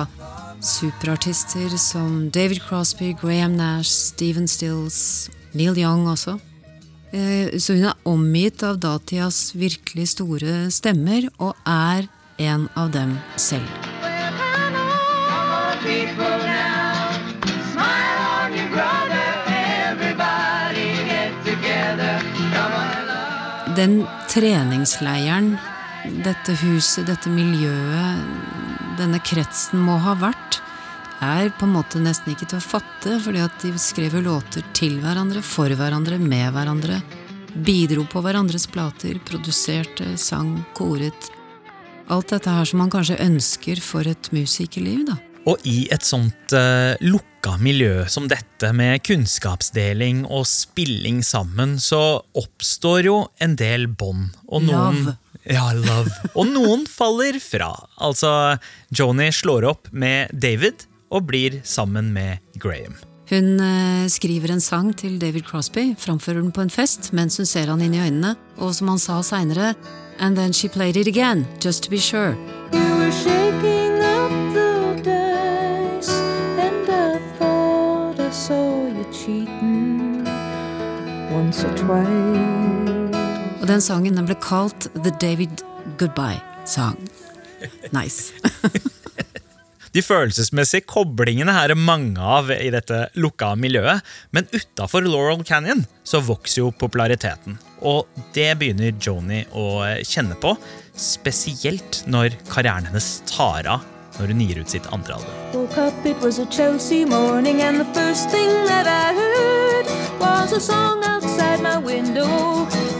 superartister 0.58 1.76
som 1.78 2.30
David 2.34 2.58
Crosby, 2.66 3.12
Graham 3.20 3.54
Nash, 3.56 3.90
Stephen 3.90 4.48
Stills, 4.48 5.30
Neil 5.54 5.78
Young 5.78 6.08
også. 6.10 6.38
Eh, 7.12 7.58
Så 7.58 7.72
hun 7.72 7.84
er 7.84 7.94
omgitt 8.04 8.62
av 8.62 8.80
datidas 8.82 9.54
virkelig 9.54 10.08
store 10.16 10.70
stemmer, 10.70 11.30
og 11.38 11.54
er 11.64 12.08
en 12.38 12.68
av 12.76 12.90
dem 12.92 13.18
selv. 13.36 13.64
Den 23.78 24.00
treningsleiren 24.26 25.52
dette 26.24 26.54
huset, 26.64 27.06
dette 27.06 27.30
miljøet, 27.30 28.24
denne 28.98 29.20
kretsen 29.22 29.84
må 29.86 29.98
ha 30.02 30.16
vært, 30.18 30.58
er 31.22 31.52
på 31.54 31.66
en 31.66 31.76
måte 31.76 32.00
nesten 32.02 32.32
ikke 32.32 32.48
til 32.50 32.58
å 32.58 32.64
fatte, 32.64 33.18
fordi 33.22 33.42
at 33.44 33.54
de 33.62 33.70
skrev 33.78 34.16
jo 34.18 34.24
låter 34.24 34.66
til 34.74 34.98
hverandre, 35.02 35.44
for 35.46 35.70
hverandre, 35.70 36.18
med 36.18 36.50
hverandre. 36.56 36.98
Bidro 37.54 38.02
på 38.10 38.22
hverandres 38.22 38.66
plater, 38.70 39.18
produserte, 39.26 40.16
sang, 40.18 40.56
koret. 40.78 41.30
Alt 42.10 42.34
dette 42.34 42.50
her 42.50 42.66
som 42.66 42.82
man 42.82 42.90
kanskje 42.90 43.20
ønsker 43.22 43.82
for 43.82 44.10
et 44.10 44.30
musikerliv, 44.34 45.06
da. 45.12 45.20
Og 45.48 45.64
i 45.68 45.86
et 45.94 46.04
sånt 46.04 46.52
uh, 46.52 46.92
lukka 47.00 47.56
miljø 47.62 48.04
som 48.10 48.28
dette, 48.28 48.72
med 48.76 49.00
kunnskapsdeling 49.06 50.24
og 50.26 50.44
spilling 50.50 51.22
sammen, 51.24 51.78
så 51.80 52.20
oppstår 52.36 53.08
jo 53.08 53.16
en 53.40 53.56
del 53.56 53.88
bånd. 53.88 54.34
Og 54.48 54.66
noen 54.66 55.02
Love. 55.06 55.16
Ja, 55.48 55.70
love. 55.72 56.12
Og 56.36 56.50
noen 56.50 56.84
faller 56.90 57.38
fra. 57.40 57.70
Altså, 58.04 58.58
Joni 58.92 59.30
slår 59.32 59.64
opp 59.70 59.88
med 59.92 60.34
David 60.36 60.84
og 61.08 61.24
blir 61.30 61.62
sammen 61.64 62.10
med 62.12 62.42
Graham. 62.60 62.98
Hun 63.28 63.56
uh, 63.60 64.08
skriver 64.08 64.52
en 64.52 64.60
sang 64.64 64.92
til 64.96 65.18
David 65.20 65.46
Crosby, 65.48 65.92
framfører 66.00 66.42
den 66.42 66.52
på 66.52 66.64
en 66.64 66.72
fest 66.72 67.12
mens 67.16 67.40
hun 67.40 67.48
ser 67.48 67.72
han 67.72 67.84
inn 67.84 67.96
i 67.96 68.04
øynene, 68.04 68.36
og 68.60 68.72
som 68.76 68.92
han 68.92 69.00
sa 69.00 69.22
seinere 69.24 69.74
And 70.18 70.36
then 70.36 70.52
she 70.52 70.68
played 70.68 70.96
it 70.96 71.06
again, 71.06 71.46
just 71.60 71.84
to 71.84 71.90
be 71.90 71.98
sure. 71.98 72.36
You 72.72 72.96
were 72.98 73.12
shaking 73.12 73.77
once 81.58 81.66
or 81.66 81.74
twice. 81.76 83.58
Og 83.60 83.66
den 83.66 83.82
sangen 83.82 84.18
den 84.18 84.28
ble 84.28 84.36
kalt 84.42 84.88
The 85.02 85.12
David 85.20 85.62
Goodbye 85.98 86.40
Song. 86.66 86.98
Nice. 87.92 88.32
De 89.96 90.02
følelsesmessige 90.04 90.84
koblingene 90.86 91.54
her 91.56 91.72
er 91.72 91.80
mange 91.80 92.20
av 92.20 92.52
i 92.52 92.68
dette 92.70 93.06
lukka 93.18 93.54
miljøet, 93.58 94.04
men 94.36 94.46
utafor 94.52 95.06
Laurel 95.08 95.40
Canyon 95.48 95.86
så 96.06 96.20
vokser 96.22 96.60
jo 96.60 96.74
populariteten. 96.76 97.56
Og 97.80 98.06
det 98.36 98.52
begynner 98.60 98.92
Joni 99.00 99.46
å 99.56 99.80
kjenne 100.06 100.36
på, 100.38 100.52
spesielt 100.92 102.04
når 102.06 102.36
karrieren 102.52 102.90
hennes 102.92 103.14
tar 103.32 103.66
av 103.78 103.97
når 104.18 104.26
hun 104.32 104.40
gir 104.48 104.60
ut 104.60 104.70
sitt 104.70 104.86
andre 104.92 105.14
album. 105.14 105.34
Woke 105.54 105.78
up, 105.78 106.06
it 106.06 106.18
was 106.20 106.38
a 106.38 106.46
Chelsea 106.46 107.04
morning, 107.04 107.62
and 107.62 107.80
the 107.80 107.90
first 107.94 108.30
thing 108.30 108.50
that 108.66 108.86
I 108.86 109.14
heard 109.14 109.86
was 110.20 110.52
a 110.52 110.60
song 110.60 111.04
outside 111.04 111.60
my 111.62 111.78
window, 111.78 112.28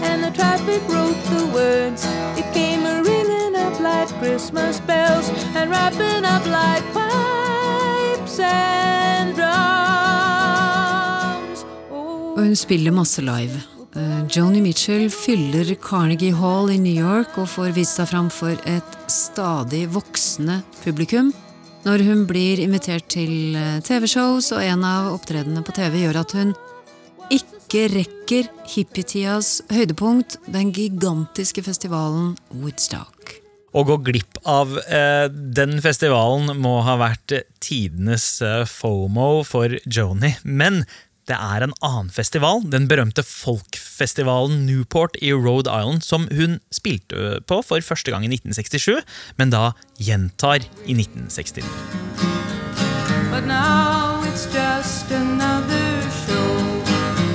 and 0.02 0.22
the 0.22 0.30
traffic 0.30 0.82
wrote 0.88 1.20
the 1.34 1.46
words. 1.52 2.06
It 2.40 2.46
came 2.54 2.86
a 2.86 3.02
ringing 3.02 3.56
up 3.56 3.80
like 3.80 4.08
Christmas 4.20 4.80
bells, 4.80 5.28
and 5.56 5.70
wrapping 5.70 6.24
up 6.24 6.44
like 6.46 6.84
pipes 6.92 8.38
and 8.40 9.34
drums. 9.34 9.58
Og 12.36 12.42
hun 12.42 12.56
spiller 12.56 12.92
masse 12.92 13.22
live. 13.22 13.77
Eh, 13.96 14.26
Joni 14.28 14.60
Mitchell 14.60 15.08
fyller 15.10 15.74
Carnegie 15.80 16.34
Hall 16.36 16.70
i 16.70 16.78
New 16.78 16.92
York 16.92 17.38
og 17.40 17.48
får 17.48 17.72
vist 17.78 17.96
seg 17.96 18.10
fram 18.10 18.28
for 18.32 18.52
et 18.68 18.96
stadig 19.08 19.86
voksende 19.94 20.60
publikum. 20.82 21.32
Når 21.86 22.04
hun 22.04 22.26
blir 22.28 22.60
invitert 22.60 23.08
til 23.08 23.56
eh, 23.56 23.78
TV-shows, 23.80 24.52
og 24.52 24.60
en 24.60 24.84
av 24.84 25.12
opptredenene 25.14 25.64
på 25.64 25.72
TV 25.78 26.02
gjør 26.02 26.20
at 26.20 26.36
hun 26.36 26.52
ikke 27.32 27.88
rekker 27.94 28.48
hippietidas 28.68 29.62
høydepunkt, 29.72 30.36
den 30.52 30.72
gigantiske 30.76 31.64
festivalen 31.64 32.34
Woodstock. 32.52 33.38
Å 33.72 33.84
gå 33.84 33.98
glipp 34.04 34.38
av 34.48 34.78
eh, 34.84 35.26
den 35.32 35.76
festivalen 35.84 36.56
må 36.60 36.78
ha 36.84 36.96
vært 37.00 37.34
tidenes 37.64 38.26
eh, 38.44 38.64
FOMO 38.68 39.44
for 39.48 39.76
Joni. 39.84 40.34
Men 40.44 40.82
det 41.28 41.36
er 41.36 41.64
en 41.64 41.74
annen 41.84 42.08
festival, 42.12 42.62
den 42.72 42.88
berømte 42.88 43.22
folkfestivalen 43.26 44.64
Newport 44.66 45.16
i 45.20 45.32
Rhode 45.32 45.68
Island, 45.68 46.02
som 46.06 46.24
hun 46.32 46.58
spilte 46.72 47.40
på 47.46 47.60
for 47.62 47.84
første 47.84 48.14
gang 48.14 48.24
i 48.24 48.32
1967, 48.32 49.04
men 49.36 49.52
da 49.52 49.72
gjentar 50.00 50.64
i 50.86 50.96
1969. 50.96 51.64
But 53.30 53.44
now 53.44 54.22
it's 54.24 54.46
just 54.52 55.10
another 55.12 56.00
show. 56.24 56.48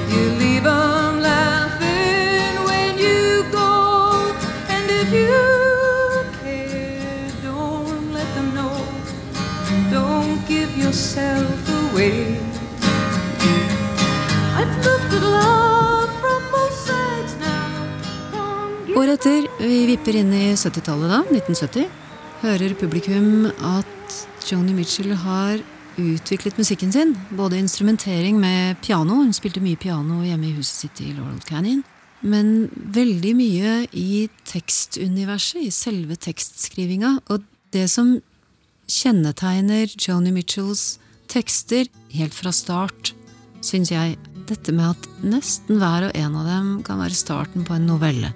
You 0.09 0.23
leave 0.41 0.63
them 0.63 1.21
laughing 1.21 2.65
when 2.65 2.97
you 2.97 3.45
go. 3.53 4.33
And 4.73 4.89
if 4.89 5.13
you 5.13 6.25
care, 6.41 7.29
don't 7.45 8.11
let 8.11 8.27
them 8.33 8.53
know. 8.57 8.73
Don't 9.91 10.41
give 10.47 10.75
yourself 10.75 11.69
away. 11.69 12.32
Året 18.93 19.23
etter, 19.25 19.47
vi 19.57 19.87
vipper 19.89 20.13
inn 20.19 20.29
i 20.37 20.51
70-tallet 20.53 21.09
da, 21.09 21.23
1970, 21.33 21.87
hører 22.43 22.75
publikum 22.77 23.47
at 23.65 24.17
Joni 24.45 24.75
Mitchell 24.77 25.15
har 25.17 25.63
utviklet 25.97 26.59
musikken 26.61 26.93
sin. 26.93 27.15
Både 27.33 27.57
instrumentering 27.57 28.37
med 28.37 28.77
piano, 28.85 29.17
hun 29.23 29.33
spilte 29.33 29.63
mye 29.65 29.79
piano 29.81 30.19
hjemme 30.21 30.45
i 30.51 30.53
huset 30.59 30.83
sitt 30.83 31.01
i 31.01 31.09
Laurel 31.09 31.41
Canyon. 31.41 31.81
Men 32.21 32.69
veldig 32.93 33.33
mye 33.39 33.73
i 33.97 34.27
tekstuniverset, 34.51 35.65
i 35.65 35.73
selve 35.73 36.19
tekstskrivinga. 36.29 37.15
Og 37.33 37.49
det 37.73 37.87
som 37.89 38.19
kjennetegner 38.85 39.89
Joni 39.97 40.35
Mitchells 40.37 40.99
tekster 41.33 41.89
helt 42.13 42.37
fra 42.37 42.53
start, 42.53 43.15
syns 43.65 43.89
jeg 43.89 44.19
dette 44.45 44.69
med 44.75 44.93
at 44.93 45.11
nesten 45.25 45.81
hver 45.81 46.11
og 46.11 46.17
en 46.19 46.41
av 46.45 46.49
dem 46.53 46.73
kan 46.85 47.01
være 47.01 47.17
starten 47.17 47.65
på 47.65 47.73
en 47.79 47.89
novelle. 47.89 48.35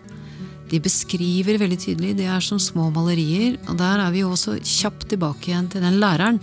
De 0.68 0.80
beskriver 0.84 1.60
veldig 1.62 1.80
tydelig, 1.80 2.16
de 2.20 2.28
er 2.28 2.44
som 2.44 2.60
små 2.60 2.90
malerier, 2.92 3.56
og 3.70 3.78
der 3.80 4.04
er 4.04 4.12
vi 4.12 4.24
jo 4.26 4.34
også 4.36 4.58
kjapt 4.60 5.08
tilbake 5.14 5.52
igjen 5.52 5.70
til 5.72 5.86
den 5.86 6.00
læreren 6.02 6.42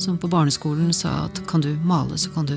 som 0.00 0.18
på 0.18 0.28
barneskolen 0.32 0.92
sa 0.96 1.26
at 1.26 1.42
kan 1.48 1.60
du 1.60 1.74
male, 1.84 2.18
så 2.18 2.30
kan 2.34 2.46
du 2.48 2.56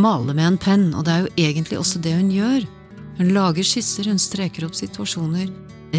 male 0.00 0.34
med 0.34 0.46
en 0.46 0.58
penn, 0.58 0.86
og 0.94 1.04
det 1.04 1.12
er 1.12 1.24
jo 1.24 1.34
egentlig 1.36 1.78
også 1.78 2.00
det 2.02 2.14
hun 2.16 2.32
gjør. 2.32 2.64
Hun 3.18 3.34
lager 3.36 3.66
skisser, 3.68 4.08
hun 4.10 4.18
streker 4.18 4.66
opp 4.66 4.74
situasjoner, 4.78 5.52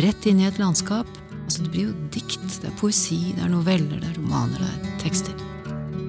rett 0.03 0.27
inn 0.27 0.41
i 0.41 0.49
et 0.49 0.59
landskap. 0.59 1.07
Altså, 1.45 1.63
det 1.63 1.71
blir 1.71 1.89
jo 1.91 1.95
dikt, 2.11 2.41
det 2.61 2.71
er 2.71 2.77
poesi, 2.79 3.21
det 3.37 3.45
er 3.45 3.53
noveller, 3.53 4.01
det 4.01 4.09
er 4.09 4.17
romaner, 4.19 4.59
det 4.59 4.73
er 4.73 4.99
tekster. 5.05 5.45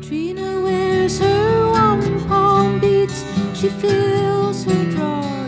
Trina 0.06 0.62
wears 0.64 1.20
her 1.20 1.70
warm 1.74 2.02
palm 2.26 2.80
beats, 2.80 3.24
She 3.54 3.68
feels 3.80 4.64
her 4.64 4.84
drawing 4.96 5.45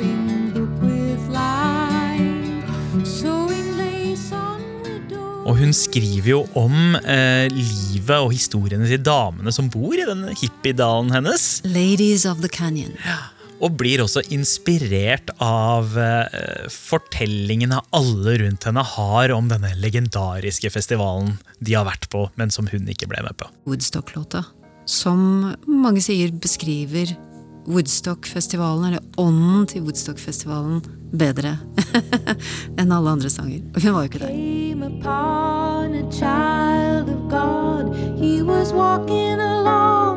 Og 5.49 5.57
hun 5.57 5.73
skriver 5.73 6.29
jo 6.29 6.43
om 6.61 6.93
eh, 7.01 7.49
livet 7.49 8.19
og 8.21 8.35
historiene 8.35 8.85
til 8.89 9.01
damene 9.01 9.53
som 9.55 9.71
bor 9.73 9.97
i 9.97 10.05
denne 10.05 10.35
hippiedalen 10.37 11.15
hennes. 11.15 11.49
Ladies 11.65 12.27
of 12.29 12.43
the 12.45 12.51
Canyon. 12.53 12.93
Og 13.65 13.73
blir 13.81 14.03
også 14.05 14.21
inspirert 14.35 15.33
av 15.43 15.97
eh, 15.99 16.69
fortellingene 16.69 17.81
alle 17.97 18.37
rundt 18.45 18.69
henne 18.69 18.85
har 18.93 19.33
om 19.35 19.49
denne 19.49 19.73
legendariske 19.81 20.71
festivalen 20.75 21.39
de 21.65 21.79
har 21.79 21.89
vært 21.89 22.11
på, 22.13 22.27
men 22.37 22.53
som 22.53 22.69
hun 22.69 22.85
ikke 22.93 23.09
ble 23.09 23.25
med 23.25 23.41
på. 23.41 23.49
Woodstock-låta. 23.71 24.45
Som 24.89 25.55
mange 25.65 26.05
sier 26.05 26.31
beskriver 26.45 27.17
Woodstock-festivalen, 27.69 28.93
eller 28.93 29.09
ånden 29.21 29.67
til 29.73 29.89
Woodstock-festivalen, 29.89 30.85
bedre 31.12 31.57
enn 32.81 32.92
alle 32.92 33.11
andre 33.11 33.31
sanger. 33.33 33.62
Og 33.75 33.83
hun 33.83 33.94
var 33.94 34.05
jo 34.05 34.11
ikke 34.11 34.25
der. 34.25 34.29
came 34.29 34.83
upon 34.83 35.94
a 35.94 36.05
child 36.11 37.09
of 37.09 37.29
God. 37.29 37.94
He 38.18 38.42
was 38.42 38.73
walking 38.73 39.40
along 39.40 40.08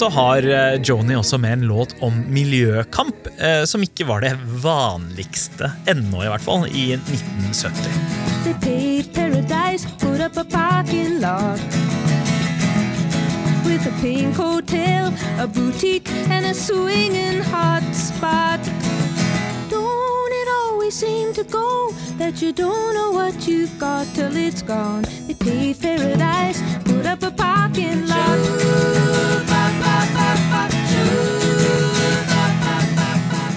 så 0.00 0.08
har 0.08 0.46
eh, 0.48 0.80
Joni 0.82 1.12
også 1.14 1.36
med 1.38 1.52
en 1.52 1.66
låt 1.68 1.90
om 2.00 2.14
miljøkamp, 2.32 3.26
eh, 3.36 3.64
som 3.68 3.82
ikke 3.84 4.06
var 4.08 4.22
det 4.24 4.32
vanligste 4.62 5.68
ennå, 5.92 6.22
i 6.24 6.30
hvert 6.30 6.44
fall, 6.44 6.64
i 6.72 6.94
1970. 6.96 7.90
They 8.46 8.54
paved 8.64 9.12
paradise, 9.12 9.84
put 10.00 10.24
up 10.24 10.38
a 10.40 10.44
parking 10.44 11.20
lot 11.20 11.60
with 13.66 13.84
a 13.86 13.92
pink 14.00 14.36
hotel, 14.36 15.12
a 15.38 15.46
boutique, 15.46 16.08
and 16.30 16.46
a 16.46 16.54
swinging 16.54 17.42
hot 17.52 17.84
spot. 17.92 19.09
Seem 20.90 21.32
to 21.34 21.44
go 21.44 21.94
that 22.18 22.42
you 22.42 22.52
don't 22.52 22.94
know 22.94 23.12
what 23.12 23.46
you've 23.46 23.78
got 23.78 24.06
till 24.12 24.34
it's 24.36 24.60
gone? 24.60 25.06
They 25.28 25.34
paved 25.34 25.80
paradise, 25.80 26.60
put 26.84 27.06
up 27.06 27.22
a 27.22 27.30
parking 27.30 28.08
lot. 28.08 28.38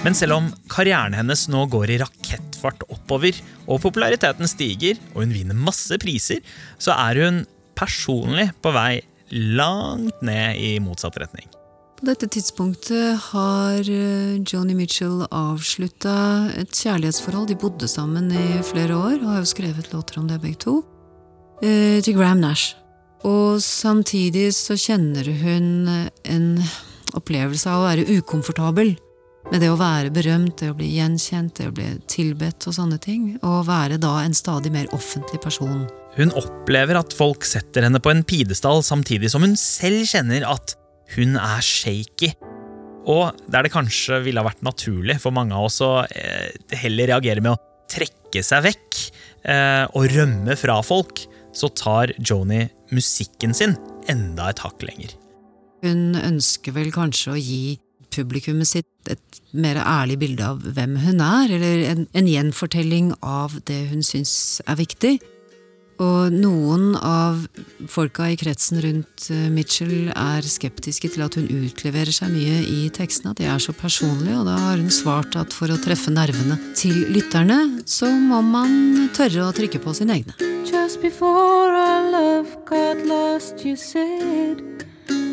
Men 0.04 0.14
selv 0.14 0.36
om 0.36 0.46
karrieren 0.70 1.16
hennes 1.18 1.48
nå 1.50 1.64
går 1.72 1.90
i 1.90 1.98
rakettfart 2.04 2.86
oppover, 2.86 3.34
og 3.66 3.82
populariteten 3.82 4.46
stiger, 4.46 5.02
og 5.16 5.24
hun 5.24 5.34
vinner 5.34 5.58
masse 5.58 5.98
priser, 5.98 6.38
så 6.78 6.94
er 6.94 7.24
hun 7.24 7.42
personlig 7.74 8.52
på 8.62 8.70
vei 8.78 9.02
langt 9.34 10.22
ned 10.22 10.62
i 10.62 10.76
motsatt 10.78 11.18
retning. 11.18 11.50
På 12.04 12.10
dette 12.10 12.26
tidspunktet 12.28 13.16
har 13.30 13.78
eh, 13.88 14.34
Joni 14.44 14.74
Mitchell 14.76 15.22
avslutta 15.32 16.50
et 16.52 16.76
kjærlighetsforhold. 16.76 17.46
De 17.48 17.56
bodde 17.56 17.88
sammen 17.88 18.26
i 18.28 18.58
flere 18.60 18.92
år 18.92 19.22
og 19.22 19.30
har 19.30 19.38
jo 19.38 19.48
skrevet 19.48 19.88
låter 19.88 20.18
om 20.20 20.26
det, 20.28 20.36
begge 20.42 20.60
to. 20.66 20.74
eh, 21.62 22.02
Til 22.04 22.18
Graham 22.18 22.42
Nash. 22.44 22.74
Og 23.24 23.56
samtidig 23.64 24.50
så 24.52 24.76
kjenner 24.76 25.32
hun 25.32 25.88
en 26.28 26.46
opplevelse 27.16 27.72
av 27.72 27.80
å 27.80 27.88
være 27.88 28.06
ukomfortabel 28.18 28.92
med 29.48 29.64
det 29.64 29.72
å 29.72 29.80
være 29.80 30.12
berømt, 30.12 30.58
det 30.60 30.74
å 30.74 30.76
bli 30.76 30.92
gjenkjent, 30.98 31.56
det 31.56 31.72
å 31.72 31.74
bli 31.80 31.88
tilbedt 32.04 32.68
og 32.68 32.76
sånne 32.82 33.00
ting. 33.00 33.38
Og 33.40 33.64
være 33.64 33.96
da 33.96 34.18
en 34.26 34.36
stadig 34.36 34.76
mer 34.76 34.92
offentlig 34.92 35.40
person. 35.40 35.86
Hun 36.20 36.36
opplever 36.36 37.00
at 37.00 37.16
folk 37.16 37.48
setter 37.48 37.88
henne 37.88 38.04
på 38.04 38.12
en 38.12 38.26
pidestall, 38.28 38.84
samtidig 38.84 39.32
som 39.32 39.48
hun 39.48 39.56
selv 39.56 40.04
kjenner 40.12 40.44
at 40.52 40.76
hun 41.14 41.38
er 41.40 41.64
shaky. 41.64 42.32
Og 43.10 43.36
der 43.52 43.66
det 43.66 43.74
kanskje 43.74 44.22
ville 44.24 44.40
ha 44.40 44.48
vært 44.48 44.64
naturlig 44.64 45.18
for 45.22 45.34
mange 45.36 45.56
av 45.56 45.68
oss 45.68 45.82
å 45.84 45.92
eh, 46.08 46.54
heller 46.80 47.12
reagere 47.12 47.44
med 47.44 47.52
å 47.52 47.60
trekke 47.92 48.42
seg 48.42 48.64
vekk 48.64 49.00
eh, 49.50 49.84
og 49.92 50.08
rømme 50.14 50.56
fra 50.58 50.78
folk, 50.84 51.26
så 51.54 51.68
tar 51.76 52.14
Joni 52.18 52.64
musikken 52.94 53.54
sin 53.54 53.76
enda 54.10 54.48
et 54.50 54.62
hakk 54.64 54.82
lenger. 54.86 55.12
Hun 55.84 56.16
ønsker 56.16 56.74
vel 56.74 56.90
kanskje 56.94 57.34
å 57.34 57.38
gi 57.38 57.76
publikummet 58.14 58.70
sitt 58.70 59.10
et 59.10 59.40
mer 59.52 59.78
ærlig 59.82 60.16
bilde 60.22 60.46
av 60.46 60.62
hvem 60.76 60.96
hun 61.02 61.20
er, 61.24 61.52
eller 61.56 61.84
en, 61.90 62.04
en 62.14 62.30
gjenfortelling 62.30 63.12
av 63.20 63.58
det 63.68 63.82
hun 63.90 64.04
syns 64.06 64.62
er 64.64 64.78
viktig. 64.80 65.18
Og 66.02 66.32
noen 66.34 66.96
av 66.98 67.44
folka 67.90 68.26
i 68.32 68.38
kretsen 68.38 68.80
rundt 68.82 69.28
eh, 69.30 69.46
Mitchell 69.52 70.10
er 70.10 70.42
skeptiske 70.42 71.12
til 71.14 71.22
at 71.22 71.36
hun 71.38 71.46
utleverer 71.46 72.10
seg 72.14 72.32
mye 72.34 72.62
i 72.66 72.88
tekstene, 72.94 73.30
at 73.30 73.42
de 73.42 73.46
er 73.46 73.62
så 73.62 73.74
personlige, 73.76 74.40
og 74.40 74.48
da 74.48 74.56
har 74.58 74.80
hun 74.80 74.90
svart 74.90 75.36
at 75.38 75.54
for 75.54 75.70
å 75.70 75.78
treffe 75.84 76.10
nervene 76.14 76.58
til 76.74 77.04
lytterne, 77.14 77.84
så 77.86 78.10
må 78.10 78.42
man 78.42 79.10
tørre 79.14 79.46
å 79.46 79.54
trykke 79.54 79.82
på 79.84 79.94
sine 79.94 80.18
egne. 80.18 80.34
Just 80.66 81.00
before 81.00 81.70
our 81.70 82.10
love 82.10 82.56
got 82.66 82.98
lost, 83.06 83.64
you 83.64 83.76
said, 83.76 84.64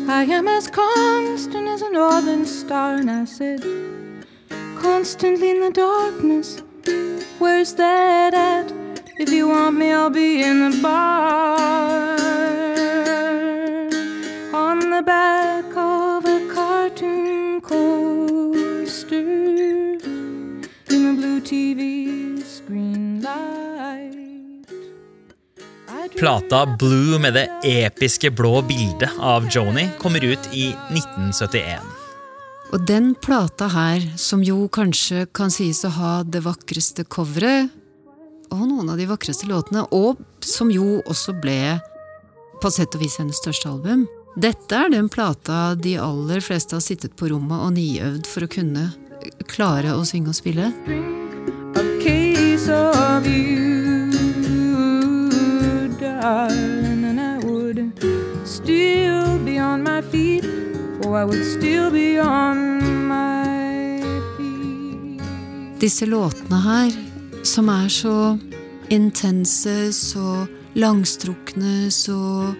I 0.08 0.24
am 0.24 0.46
as 0.46 0.68
constant 0.68 1.68
as 1.68 1.82
a 1.82 1.90
northern 1.90 2.44
star. 2.44 2.96
And 2.96 3.10
I 3.10 3.24
said, 3.24 3.64
Constantly 4.80 5.50
in 5.50 5.60
the 5.60 5.70
darkness, 5.70 6.62
where's 7.38 7.74
that 7.74 8.34
at? 8.34 8.81
If 9.22 9.30
you 9.30 9.48
want 9.48 9.78
me, 9.78 9.92
I'll 9.92 10.10
be 10.10 10.42
in 10.42 10.70
the 10.70 10.82
bar. 10.82 12.16
On 14.52 14.80
the 14.80 15.02
back 15.06 15.76
of 15.76 16.24
a 16.24 16.40
cartoon 16.52 17.60
coaster. 17.60 19.22
In 20.90 21.00
the 21.06 21.12
blue 21.14 21.40
TV 21.40 22.42
screen 22.42 23.20
light. 23.22 24.66
Plata 26.18 26.66
Blue 26.78 27.18
med 27.18 27.34
det 27.34 27.48
episke 27.62 28.30
blå 28.30 28.62
bildet 28.62 29.10
av 29.20 29.46
Joni 29.50 29.88
kommer 29.98 30.24
ut 30.24 30.48
i 30.52 30.74
1971. 30.90 31.78
Og 32.72 32.86
den 32.88 33.14
plata 33.14 33.68
her, 33.70 34.02
som 34.16 34.42
jo 34.42 34.66
kanskje 34.72 35.28
kan 35.30 35.50
sies 35.54 35.84
å 35.86 35.92
ha 35.94 36.12
det 36.26 36.42
vakreste 36.42 37.04
coveret, 37.04 37.70
og 38.52 38.66
noen 38.68 38.92
av 38.92 39.00
de 39.00 39.08
vakreste 39.10 39.48
låtene, 39.50 39.86
og 39.90 40.20
som 40.44 40.70
jo 40.72 41.00
også 41.02 41.34
ble 41.40 41.78
på 42.62 42.70
sett 42.70 42.94
og 42.94 43.02
vis 43.02 43.18
hennes 43.18 43.40
største 43.40 43.70
album. 43.72 44.06
Dette 44.36 44.76
er 44.76 44.92
den 44.92 45.10
plata 45.12 45.74
de 45.74 45.96
aller 46.00 46.40
fleste 46.40 46.76
har 46.76 46.84
sittet 46.84 47.16
på 47.18 47.28
rommet 47.32 47.64
og 47.66 47.74
niøvd 47.76 48.28
for 48.28 48.46
å 48.46 48.52
kunne 48.52 48.92
klare 49.50 49.96
å 49.96 50.04
synge 50.08 50.32
og 50.32 50.38
spille. 50.38 50.70
Disse 65.82 66.06
låtene 66.06 66.58
her, 66.62 66.92
som 67.52 67.68
er 67.68 67.88
så 67.92 68.16
intense, 68.92 69.92
så 69.92 70.44
langstrukne, 70.78 71.90
så 71.92 72.52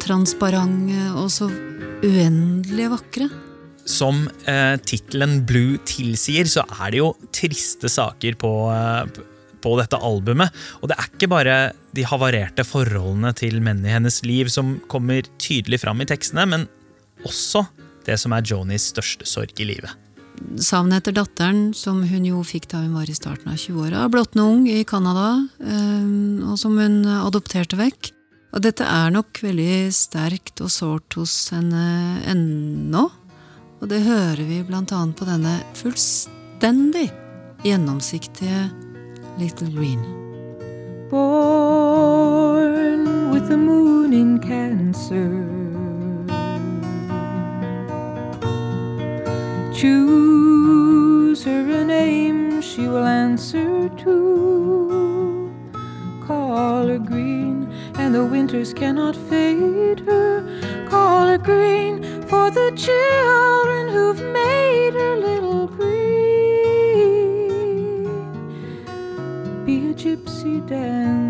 transparente 0.00 1.10
og 1.18 1.28
så 1.32 1.50
uendelig 2.04 2.88
vakre. 2.94 3.28
Som 3.88 4.26
eh, 4.48 4.76
tittelen 4.84 5.42
Blue 5.48 5.80
tilsier, 5.88 6.48
så 6.48 6.64
er 6.78 6.94
det 6.94 7.02
jo 7.02 7.10
triste 7.34 7.90
saker 7.92 8.38
på, 8.40 8.52
eh, 8.72 9.20
på 9.64 9.74
dette 9.80 10.00
albumet. 10.00 10.54
Og 10.80 10.88
det 10.92 10.96
er 10.96 11.12
ikke 11.12 11.32
bare 11.32 11.58
de 11.96 12.08
havarerte 12.08 12.64
forholdene 12.68 13.34
til 13.36 13.60
menn 13.64 13.84
i 13.84 13.92
hennes 13.96 14.22
liv 14.24 14.52
som 14.52 14.78
kommer 14.88 15.28
tydelig 15.40 15.82
fram 15.84 16.04
i 16.04 16.08
tekstene, 16.08 16.48
men 16.48 16.68
også 17.26 17.66
det 18.08 18.16
som 18.20 18.32
er 18.32 18.46
Joni's 18.48 18.92
største 18.94 19.28
sorg 19.28 19.56
i 19.60 19.68
livet. 19.74 20.07
Savnet 20.62 21.02
etter 21.02 21.16
datteren, 21.16 21.72
som 21.74 22.00
hun 22.06 22.26
jo 22.26 22.42
fikk 22.46 22.68
da 22.72 22.82
hun 22.82 22.96
var 22.98 23.10
i 23.10 23.16
starten 23.16 23.52
av 23.52 23.58
20-åra, 23.60 24.06
blottende 24.12 24.46
ung 24.46 24.66
i 24.70 24.84
Canada, 24.88 25.30
eh, 25.60 26.08
og 26.48 26.58
som 26.60 26.78
hun 26.78 27.02
adopterte 27.06 27.78
vekk. 27.78 28.12
Og 28.56 28.64
dette 28.64 28.86
er 28.86 29.12
nok 29.12 29.42
veldig 29.44 29.90
sterkt 29.92 30.62
og 30.64 30.72
sårt 30.72 31.18
hos 31.18 31.34
henne 31.52 32.22
ennå. 32.28 33.08
Og 33.78 33.90
det 33.90 34.00
hører 34.06 34.42
vi 34.48 34.62
blant 34.66 34.92
annet 34.96 35.18
på 35.18 35.28
denne 35.28 35.58
fullstendig 35.78 37.08
gjennomsiktige 37.66 38.68
Little 39.38 39.70
Green. 39.70 40.00
Born 41.10 43.30
with 43.30 43.48
the 43.48 43.56
moon 43.56 44.12
in 44.12 44.40
Cancer. 44.40 45.57
Choose 49.78 51.44
her 51.44 51.70
a 51.70 51.84
name 51.84 52.60
she 52.60 52.88
will 52.88 53.06
answer 53.06 53.88
to. 53.88 55.54
Call 56.26 56.88
her 56.88 56.98
green, 56.98 57.70
and 57.94 58.12
the 58.12 58.24
winters 58.24 58.74
cannot 58.74 59.14
fade 59.14 60.00
her. 60.00 60.42
Call 60.88 61.28
her 61.28 61.38
green 61.38 62.02
for 62.22 62.50
the 62.50 62.72
children 62.74 63.88
who've 63.88 64.20
made 64.32 64.94
her 64.94 65.16
little 65.16 65.68
green. 65.68 65.94
Be 69.64 69.90
a 69.90 69.94
gypsy 69.94 70.58
dancer. 70.66 71.27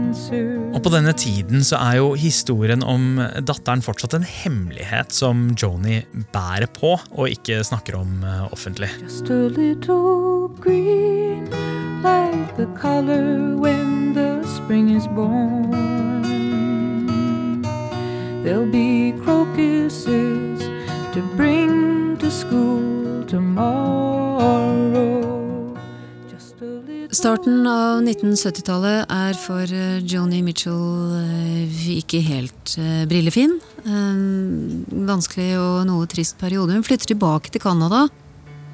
På 0.88 0.94
denne 0.94 1.12
tiden 1.12 1.60
så 1.68 1.76
er 1.84 1.98
jo 1.98 2.14
historien 2.16 2.80
om 2.80 3.18
datteren 3.44 3.82
fortsatt 3.84 4.14
en 4.16 4.22
hemmelighet 4.24 5.12
som 5.12 5.50
Joni 5.52 5.98
bærer 6.32 6.64
på 6.72 6.94
og 6.96 7.28
ikke 7.28 7.58
snakker 7.60 7.98
om 7.98 8.24
eh, 8.24 8.46
offentlig. 8.48 8.88
Just 9.02 9.28
a 9.28 9.52
little 9.52 10.48
green, 10.64 11.44
like 12.00 12.56
the 12.56 12.64
color 12.80 13.52
when 13.60 14.16
the 14.16 14.40
spring 14.56 14.88
is 14.96 15.04
born. 15.08 15.76
There'll 18.40 18.72
be 18.72 19.12
crocuses 19.20 20.64
to 21.12 21.20
bring 21.36 22.16
to 22.16 22.30
school 22.30 23.26
tomorrow. 23.28 25.27
Starten 27.08 27.64
av 27.64 28.02
1970-tallet 28.04 29.08
er 29.08 29.36
for 29.40 29.64
eh, 29.72 29.96
Joni 30.04 30.42
Mitchell 30.44 31.14
eh, 31.16 31.84
ikke 31.96 32.20
helt 32.20 32.74
eh, 32.76 33.06
brillefin. 33.08 33.54
Vanskelig 35.08 35.54
og 35.56 35.86
noe 35.88 36.08
trist 36.10 36.36
periode. 36.40 36.76
Hun 36.76 36.84
flytter 36.84 37.14
tilbake 37.14 37.54
til 37.54 37.64
Canada 37.64 38.04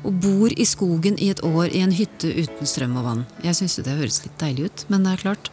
og 0.05 0.17
bor 0.21 0.51
i 0.51 0.67
skogen 0.67 1.15
i 1.23 1.31
et 1.31 1.45
år 1.47 1.69
i 1.71 1.85
en 1.85 1.95
hytte 1.95 2.33
uten 2.35 2.67
strøm 2.67 2.97
og 2.99 3.07
vann. 3.07 3.23
Jeg 3.47 3.61
syns 3.61 3.79
det 3.79 3.95
høres 3.95 4.25
litt 4.27 4.35
deilig 4.43 4.67
ut, 4.67 4.85
men 4.91 5.07
det 5.07 5.15
er 5.15 5.23
klart. 5.23 5.51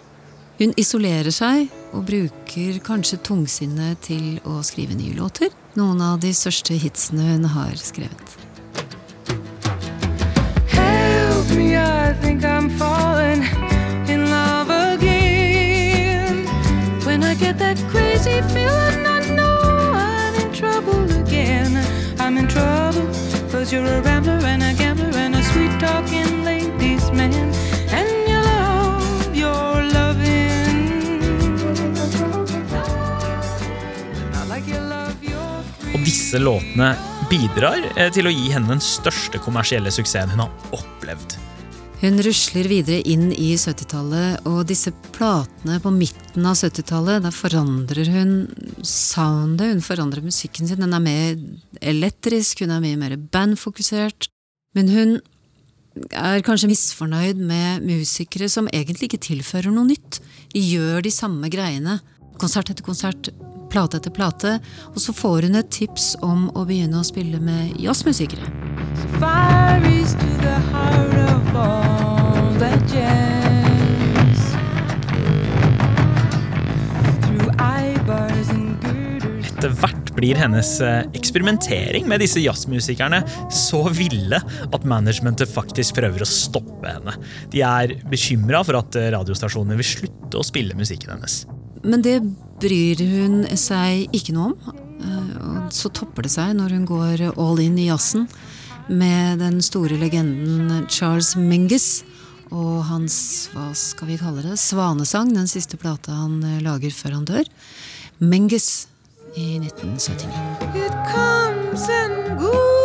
Hun 0.57 0.73
isolerer 0.81 1.31
seg 1.33 1.69
og 1.93 2.07
bruker 2.09 2.81
kanskje 2.85 3.21
tungsinnet 3.21 4.01
til 4.09 4.41
å 4.41 4.59
skrive 4.65 4.97
nye 4.97 5.13
låter. 5.21 5.53
Noen 5.77 6.01
av 6.01 6.17
de 6.25 6.33
største 6.33 6.73
hitsene 6.81 7.29
hun 7.29 7.45
har 7.53 7.77
skrevet. 7.77 8.37
Help 10.73 11.53
me, 11.55 11.77
I 11.77 12.13
think 12.21 12.43
I'm 12.43 12.50
disse 36.31 36.45
låtene 36.45 36.93
bidrar 37.27 37.81
eh, 37.99 38.07
til 38.15 38.29
å 38.29 38.31
gi 38.31 38.53
henne 38.53 38.71
den 38.71 38.79
største 38.79 39.39
kommersielle 39.43 39.91
suksessen 39.91 40.31
hun 40.31 40.45
har 40.45 40.77
opplevd. 40.77 41.35
Hun 41.99 42.21
rusler 42.23 42.69
videre 42.71 43.01
inn 43.03 43.33
i 43.35 43.49
70-tallet, 43.59 44.47
og 44.47 44.61
disse 44.69 44.93
platene 45.11 45.81
på 45.83 45.91
midten 45.91 46.47
av 46.47 46.55
70-tallet, 46.55 47.25
der 47.25 47.35
forandrer 47.35 48.13
hun 48.15 48.31
soundet, 48.79 49.73
hun 49.73 49.83
forandrer 49.83 50.23
musikken 50.23 50.71
sin. 50.71 50.79
Den 50.79 50.95
er 50.95 51.03
mer 51.03 51.35
elektrisk, 51.83 52.63
hun 52.63 52.77
er 52.77 52.81
mye 52.85 53.01
mer 53.03 53.19
bandfokusert. 53.19 54.31
Men 54.71 54.95
hun 54.95 55.15
er 56.15 56.47
kanskje 56.47 56.71
misfornøyd 56.71 57.43
med 57.43 57.83
musikere 57.91 58.47
som 58.47 58.71
egentlig 58.71 59.11
ikke 59.11 59.25
tilfører 59.27 59.75
noe 59.75 59.91
nytt. 59.91 60.23
De 60.55 60.63
gjør 60.63 61.03
de 61.03 61.11
samme 61.11 61.51
greiene, 61.51 61.99
konsert 62.39 62.71
etter 62.71 62.87
konsert, 62.87 63.33
plate 63.71 64.01
etter 64.01 64.13
plate, 64.13 64.57
og 64.91 64.99
så 65.01 65.15
får 65.15 65.47
hun 65.47 65.59
et 65.59 65.71
tips 65.71 66.13
om 66.25 66.49
å 66.55 66.65
begynne 66.67 66.99
å 66.99 67.07
spille 67.07 67.39
med 67.41 67.77
jazzmusikere. 67.81 68.49
Fire 69.19 69.87
is 69.87 70.13
to 70.19 70.31
the 70.43 70.57
heart 70.71 71.17
of 71.31 71.55
all 71.55 72.51
that 72.59 72.79
jazz. 72.91 74.43
Through 77.25 77.49
eyebars 77.57 78.51
and 78.51 78.75
girders. 78.83 79.51
Etter 79.55 79.73
hvert 79.79 80.11
blir 80.17 80.37
hennes 80.41 80.73
eh, 80.83 81.05
eksperimentering 81.17 82.07
med 82.09 82.21
disse 82.23 82.43
jazzmusikerne 82.43 83.21
så 83.53 83.85
ville 83.95 84.41
at 84.41 84.87
managementet 84.87 85.49
faktisk 85.49 85.97
prøver 86.01 86.25
å 86.25 86.29
stoppe 86.29 86.91
henne. 86.91 87.15
De 87.53 87.63
er 87.65 87.95
bekymra 88.11 88.65
for 88.67 88.81
at 88.81 88.99
eh, 88.99 89.11
radiostasjonene 89.15 89.79
vil 89.79 89.91
slutte 89.95 90.41
å 90.41 90.45
spille 90.45 90.77
musikken 90.77 91.15
hennes. 91.15 91.43
Men 91.81 92.03
det 92.05 92.19
bryr 92.61 93.01
hun 93.11 93.41
seg 93.57 94.07
ikke 94.15 94.35
noe 94.37 94.51
om. 94.51 94.55
Eh, 95.01 95.35
Og 95.41 95.73
så 95.73 95.89
topper 95.93 96.27
det 96.27 96.31
seg 96.33 96.53
når 96.57 96.73
hun 96.75 96.85
går 96.89 97.21
all 97.35 97.59
in 97.63 97.77
i 97.79 97.87
jazzen 97.89 98.27
med 98.91 99.39
den 99.39 99.61
store 99.63 99.95
legenden 99.97 100.85
Charles 100.91 101.35
Mingus 101.39 102.03
og 102.51 102.81
hans, 102.89 103.47
hva 103.53 103.69
skal 103.77 104.09
vi 104.09 104.17
kalle 104.19 104.43
det, 104.43 104.57
svanesang, 104.59 105.31
den 105.31 105.47
siste 105.47 105.77
plata 105.79 106.11
han 106.11 106.41
eh, 106.43 106.59
lager 106.65 106.91
før 106.91 107.15
han 107.19 107.25
dør. 107.29 107.47
Mingus 108.19 108.87
i 109.39 109.55
1979. 109.63 110.27
It 110.75 110.91
comes 111.15 111.87
and 111.87 112.37
goes. 112.37 112.80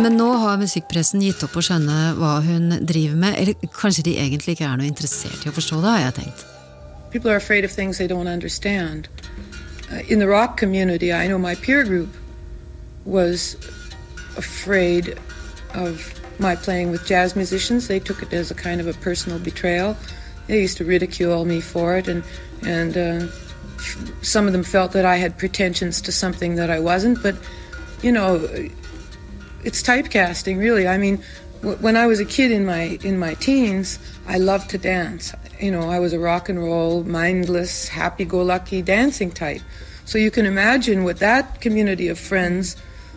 Men 0.00 0.16
nå 0.16 0.30
har 0.40 0.56
musikkpressen 0.56 1.20
gitt 1.20 1.42
opp 1.44 1.58
å 1.60 1.62
skjønne 1.64 2.14
hva 2.16 2.38
hun 2.40 2.70
driver 2.88 3.18
med. 3.20 3.34
Eller 3.36 3.72
kanskje 3.76 4.06
de 4.06 4.14
egentlig 4.22 4.54
ikke 4.56 4.64
er 4.64 4.78
noe 4.80 4.88
interessert 4.88 5.44
i 5.44 5.50
å 5.50 5.52
forstå 5.52 5.80
det, 5.82 5.90
har 5.92 6.06
jeg 6.06 6.14
tenkt. 6.22 6.44
People 7.12 7.30
are 7.30 7.36
afraid 7.36 7.66
of 7.66 7.72
things 7.72 7.98
they 7.98 8.08
don't 8.08 8.30
understand. 8.30 9.10
Uh, 9.92 10.00
in 10.08 10.18
the 10.18 10.28
rock 10.28 10.56
community, 10.56 11.12
I 11.12 11.26
know 11.26 11.36
my 11.36 11.54
peer 11.54 11.84
group 11.84 12.08
was 13.04 13.56
afraid 14.38 15.18
of 15.74 16.14
my 16.38 16.56
playing 16.56 16.90
with 16.90 17.04
jazz 17.06 17.36
musicians. 17.36 17.88
They 17.88 18.00
took 18.00 18.22
it 18.22 18.32
as 18.32 18.50
a 18.50 18.54
kind 18.54 18.80
of 18.80 18.86
a 18.86 18.94
personal 19.04 19.38
betrayal. 19.38 19.96
They 20.46 20.62
used 20.62 20.78
to 20.78 20.84
ridicule 20.84 21.44
me 21.44 21.60
for 21.60 21.98
it, 21.98 22.08
and 22.08 22.24
and 22.64 22.96
uh, 22.96 23.26
some 24.22 24.46
of 24.46 24.54
them 24.54 24.64
felt 24.64 24.92
that 24.92 25.04
I 25.04 25.16
had 25.16 25.36
pretensions 25.36 26.00
to 26.02 26.12
something 26.12 26.54
that 26.54 26.70
I 26.70 26.78
wasn't. 26.78 27.22
But 27.22 27.36
you 28.02 28.12
know, 28.12 28.40
it's 29.64 29.82
typecasting, 29.82 30.58
really. 30.58 30.86
I 30.88 30.98
mean, 30.98 31.22
w- 31.62 31.78
when 31.78 31.96
I 31.96 32.06
was 32.06 32.20
a 32.20 32.24
kid 32.24 32.50
in 32.50 32.64
my 32.64 32.98
in 33.02 33.18
my 33.18 33.34
teens, 33.34 33.98
I 34.26 34.38
loved 34.38 34.70
to 34.70 34.78
dance. 34.78 35.34
You 35.60 35.70
know, 35.70 35.90
I 35.90 35.98
was 35.98 36.12
a 36.12 36.18
rock 36.18 36.48
and 36.48 36.58
roll, 36.58 37.04
mindless, 37.04 37.88
happy-go-lucky 37.88 38.82
dancing 38.82 39.30
type. 39.30 39.60
So 40.04 40.18
you 40.18 40.30
can 40.30 40.46
imagine 40.46 41.04
what 41.04 41.18
that 41.18 41.60
community 41.60 42.08
of 42.08 42.18
friends 42.18 42.76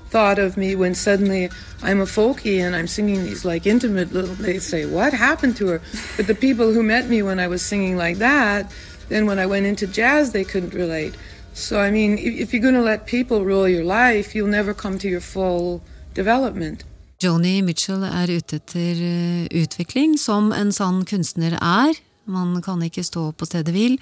thought 0.10 0.38
of 0.38 0.58
me 0.58 0.75
when 0.75 0.93
suddenly 0.93 1.49
I'm 1.82 1.99
a 1.99 2.06
folkie 2.06 2.60
and 2.60 2.75
I'm 2.75 2.86
singing 2.88 3.23
these 3.23 3.43
like 3.45 3.65
intimate 3.65 4.13
little. 4.13 4.36
They 4.36 4.60
say, 4.60 4.86
"What 4.86 5.13
happened 5.13 5.56
to 5.58 5.67
her?" 5.67 5.82
But 6.17 6.27
the 6.27 6.36
people 6.36 6.71
who 6.71 6.84
met 6.84 7.10
me 7.10 7.21
when 7.23 7.39
I 7.39 7.47
was 7.47 7.62
singing 7.62 7.97
like 7.97 8.17
that, 8.17 8.71
then 9.10 9.25
when 9.25 9.39
I 9.39 9.45
went 9.45 9.65
into 9.65 9.88
jazz, 9.88 10.32
they 10.32 10.43
couldn't 10.43 10.73
relate. 10.73 11.15
So, 11.53 11.79
I 11.79 11.91
mean, 11.91 12.17
if, 12.17 12.34
if 12.39 12.53
you're 12.53 12.62
going 12.62 12.73
to 12.73 12.82
let 12.82 13.06
people 13.06 13.45
rule 13.45 13.67
your 13.67 13.84
life, 13.84 14.34
you'll 14.34 14.47
never 14.47 14.73
come 14.73 14.97
to 14.99 15.08
your 15.08 15.21
full 15.21 15.82
development. 16.15 16.86
Joni 17.23 17.62
Mitchell 17.63 18.04
er 18.08 18.32
ute 18.32 18.60
etter 18.60 19.04
eh, 19.04 19.45
utvikling, 19.63 20.17
som 20.19 20.52
en 20.56 20.73
sann 20.76 21.04
kunstner 21.08 21.56
er. 21.60 21.93
Man 22.23 22.62
kan 22.63 22.80
ikke 22.84 23.04
stå 23.04 23.26
på 23.36 23.45
stedet 23.47 23.73
hvil, 23.76 23.97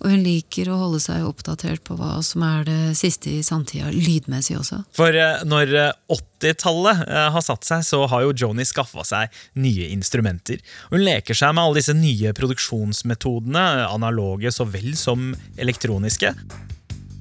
og 0.00 0.10
hun 0.10 0.22
liker 0.24 0.72
å 0.72 0.78
holde 0.80 0.98
seg 1.02 1.22
oppdatert 1.22 1.84
på 1.86 1.94
hva 1.98 2.16
som 2.26 2.42
er 2.42 2.64
det 2.66 2.78
siste 2.98 3.30
i 3.30 3.44
samtida, 3.46 3.92
lydmessig 3.94 4.56
også. 4.58 4.80
For 4.96 5.14
eh, 5.14 5.44
når 5.46 5.74
eh, 5.78 5.92
80-tallet 6.10 7.04
eh, 7.06 7.28
har 7.36 7.44
satt 7.46 7.68
seg, 7.68 7.84
så 7.86 8.02
har 8.10 8.26
jo 8.26 8.34
Joni 8.42 8.66
skaffa 8.66 9.06
seg 9.06 9.38
nye 9.62 9.86
instrumenter. 9.94 10.58
Hun 10.90 11.04
leker 11.06 11.38
seg 11.38 11.54
med 11.54 11.62
alle 11.62 11.78
disse 11.78 11.94
nye 11.94 12.34
produksjonsmetodene, 12.34 13.66
analoge 13.86 14.50
så 14.54 14.66
vel 14.66 14.96
som 14.98 15.30
elektroniske. 15.60 16.34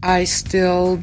I 0.02 0.25
still 0.25 0.97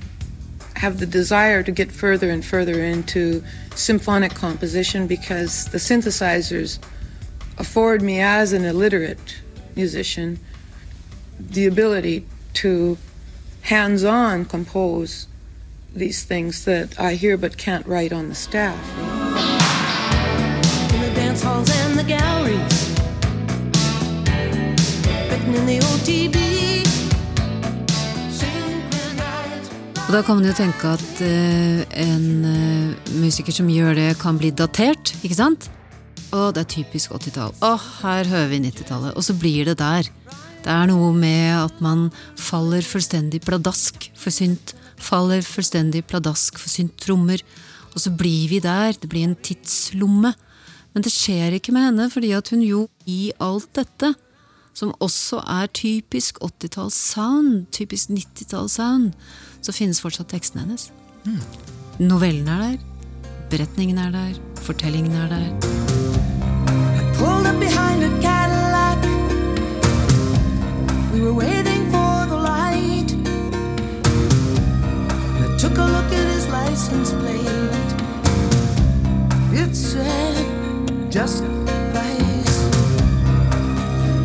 have 0.76 0.98
the 0.98 1.06
desire 1.06 1.62
to 1.62 1.72
get 1.72 1.90
further 1.90 2.30
and 2.30 2.44
further 2.44 2.84
into 2.84 3.42
symphonic 3.74 4.34
composition 4.34 5.06
because 5.06 5.66
the 5.66 5.78
synthesizers 5.78 6.78
afford 7.58 8.02
me, 8.02 8.20
as 8.20 8.52
an 8.52 8.64
illiterate 8.64 9.40
musician, 9.74 10.38
the 11.40 11.66
ability 11.66 12.26
to 12.54 12.98
hands 13.62 14.04
on 14.04 14.44
compose 14.44 15.26
these 15.94 16.24
things 16.24 16.66
that 16.66 16.98
I 17.00 17.14
hear 17.14 17.36
but 17.36 17.56
can't 17.56 17.86
write 17.86 18.12
on 18.12 18.28
the 18.28 18.34
staff. 18.34 18.78
Og 30.06 30.12
da 30.14 30.20
kan 30.22 30.36
man 30.38 30.46
jo 30.46 30.52
tenke 30.54 30.86
at 30.86 31.18
uh, 31.18 31.80
en 31.98 32.26
uh, 32.46 33.14
musiker 33.18 33.50
som 33.50 33.66
gjør 33.66 33.96
det, 33.98 34.10
kan 34.20 34.36
bli 34.38 34.52
datert, 34.54 35.10
ikke 35.26 35.34
sant? 35.34 35.64
Å, 36.30 36.52
det 36.54 36.62
er 36.62 36.68
typisk 36.76 37.16
80-tall. 37.16 37.56
Å, 37.58 37.70
her 38.04 38.28
hører 38.30 38.52
vi 38.52 38.60
90-tallet. 38.68 39.16
Og 39.18 39.26
så 39.26 39.34
blir 39.34 39.66
det 39.66 39.80
der. 39.80 40.06
Det 40.62 40.70
er 40.70 40.86
noe 40.92 41.08
med 41.10 41.48
at 41.56 41.82
man 41.82 42.04
faller 42.38 42.86
fullstendig 42.86 43.40
pladask 43.48 44.06
for 44.14 44.30
synt. 44.30 44.76
Faller 44.94 45.42
fullstendig 45.42 46.04
pladask 46.06 46.62
for 46.62 46.70
synt 46.70 46.94
trommer. 47.02 47.42
Og 47.90 48.04
så 48.04 48.14
blir 48.14 48.46
vi 48.54 48.62
der. 48.62 48.94
Det 48.94 49.10
blir 49.10 49.26
en 49.26 49.34
tidslomme. 49.34 50.36
Men 50.94 51.06
det 51.08 51.10
skjer 51.16 51.58
ikke 51.58 51.74
med 51.74 51.88
henne, 51.88 52.06
fordi 52.14 52.30
at 52.38 52.54
hun 52.54 52.62
jo 52.62 52.84
i 53.10 53.32
alt 53.42 53.72
dette, 53.74 54.14
som 54.70 54.94
også 55.02 55.42
er 55.50 55.66
typisk 55.74 56.38
80-talls 56.46 56.94
sound, 56.94 57.66
typisk 57.74 58.14
90-talls 58.14 58.78
sound, 58.78 59.10
så 59.60 59.72
finnes 59.72 60.00
fortsatt 60.00 60.28
teksten 60.28 60.60
hennes. 60.60 60.90
Novellen 61.98 62.48
er 62.48 62.62
der, 62.62 62.78
beretningen 63.50 63.98
er 63.98 64.10
der, 64.10 64.38
fortellingen 64.62 65.12
er 65.12 65.28
der. 65.28 65.76
We 71.16 71.22
were 71.22 71.32
waiting 71.32 71.90
for 71.90 72.26
the 72.28 72.36
light. 72.36 73.10
I 75.40 75.56
took 75.58 75.78
a 75.78 75.86
look 75.86 76.12
at 76.12 76.26
his 76.34 76.46
license 76.48 77.10
plate. 77.12 77.72
It 79.54 79.74
said 79.74 80.44
just 81.10 81.42
price. 81.94 82.56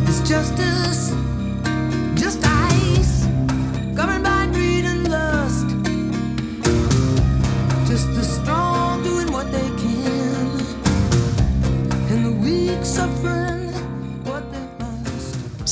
It's 0.06 0.20
justice, 0.28 1.14
just 2.14 2.44
ice. 2.44 2.71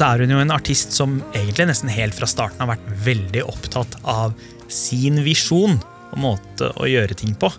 Så 0.00 0.06
er 0.06 0.22
hun 0.22 0.30
jo 0.32 0.38
en 0.40 0.52
artist 0.54 0.94
som 0.96 1.18
egentlig 1.34 1.66
nesten 1.68 1.90
helt 1.92 2.14
fra 2.16 2.28
starten 2.30 2.62
har 2.62 2.70
vært 2.70 2.86
veldig 3.04 3.42
opptatt 3.50 3.98
av 4.08 4.32
sin 4.70 5.20
visjon 5.26 5.76
og 6.10 6.22
måte 6.22 6.70
å 6.80 6.88
gjøre 6.88 7.18
ting 7.20 7.34
på. 7.36 7.50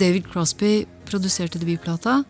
David 0.00 0.26
Crosby 0.32 0.88
produserte 1.06 1.60
debutplata, 1.62 2.22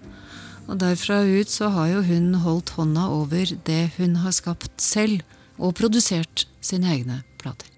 og 0.68 0.80
derfra 0.80 1.22
ut 1.24 1.48
så 1.52 1.70
har 1.72 1.94
jo 1.94 2.02
hun 2.10 2.34
holdt 2.44 2.74
hånda 2.76 3.06
over 3.14 3.54
det 3.68 3.82
hun 3.96 4.18
har 4.20 4.36
skapt 4.36 4.74
selv, 4.82 5.22
og 5.56 5.76
produsert 5.78 6.44
sine 6.64 6.90
egne 6.96 7.22
plater. 7.40 7.73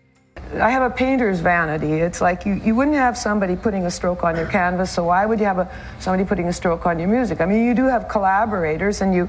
I 0.55 0.71
have 0.71 0.83
a 0.83 0.95
painter's 0.95 1.41
vanity. 1.41 1.95
It's 1.95 2.21
like 2.21 2.47
you, 2.47 2.55
you 2.55 2.75
wouldn't 2.75 2.97
have 2.97 3.19
somebody 3.19 3.57
putting 3.57 3.85
a 3.87 3.91
stroke 3.91 4.25
on 4.25 4.37
your 4.37 4.47
canvas, 4.47 4.91
so 4.91 5.05
why 5.05 5.27
would 5.27 5.41
you 5.41 5.47
have 5.47 5.59
a, 5.59 5.71
somebody 5.99 6.25
putting 6.25 6.47
a 6.47 6.53
stroke 6.53 6.87
on 6.87 6.99
your 6.99 7.09
music? 7.09 7.41
I 7.41 7.47
mean, 7.47 7.65
you 7.65 7.75
do 7.75 7.87
have 7.87 8.09
collaborators 8.09 9.01
and 9.01 9.15
you 9.15 9.29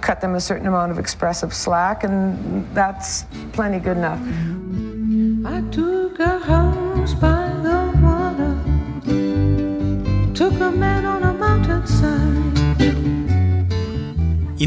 cut 0.00 0.20
them 0.20 0.34
a 0.34 0.40
certain 0.40 0.66
amount 0.66 0.92
of 0.92 0.98
expressive 0.98 1.54
slack, 1.54 2.04
and 2.04 2.66
that's 2.74 3.24
plenty 3.52 3.78
good 3.78 3.96
enough. 3.96 4.20
I 5.46 5.60
took 5.70 6.18
a 6.18 6.38
house 6.38 7.14
by 7.14 7.43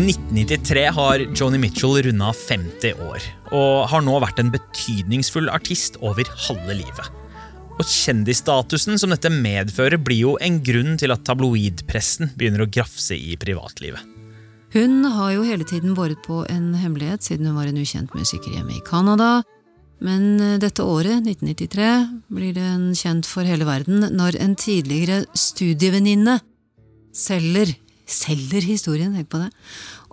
1993 0.07 0.83
har 0.95 1.21
Joni 1.35 1.57
Mitchell 1.59 1.97
runda 2.05 2.29
50 2.31 2.99
år, 3.03 3.23
og 3.51 3.87
har 3.91 4.03
nå 4.05 4.13
vært 4.23 4.37
en 4.39 4.51
betydningsfull 4.53 5.49
artist 5.51 5.97
over 5.99 6.27
halve 6.47 6.77
livet. 6.79 7.09
Og 7.77 7.83
Kjendisstatusen 7.83 8.95
som 9.01 9.11
dette 9.11 9.31
medfører, 9.33 9.99
blir 9.99 10.21
jo 10.21 10.35
en 10.41 10.61
grunn 10.63 10.95
til 11.01 11.11
at 11.11 11.25
tabloidpressen 11.27 12.31
begynner 12.39 12.63
å 12.63 12.69
grafse 12.71 13.17
i 13.17 13.35
privatlivet. 13.41 13.99
Hun 14.75 15.03
har 15.11 15.33
jo 15.35 15.45
hele 15.47 15.67
tiden 15.67 15.95
båret 15.97 16.21
på 16.23 16.41
en 16.51 16.71
hemmelighet 16.77 17.27
siden 17.27 17.49
hun 17.49 17.59
var 17.59 17.67
en 17.67 17.79
ukjent 17.79 18.15
musiker 18.15 18.55
hjemme 18.55 18.77
i 18.77 18.83
Canada. 18.87 19.41
Men 20.03 20.37
eh, 20.39 20.59
dette 20.61 20.85
året, 20.85 21.25
1993, 21.25 21.91
blir 22.31 22.55
den 22.55 22.91
kjent 22.95 23.27
for 23.27 23.47
hele 23.47 23.67
verden 23.67 24.07
når 24.13 24.39
en 24.39 24.55
tidligere 24.59 25.23
studievenninne 25.35 26.37
selger, 27.17 27.73
selger 28.07 28.65
historien, 28.65 29.13
tenk 29.15 29.29
på 29.31 29.43
det, 29.43 29.51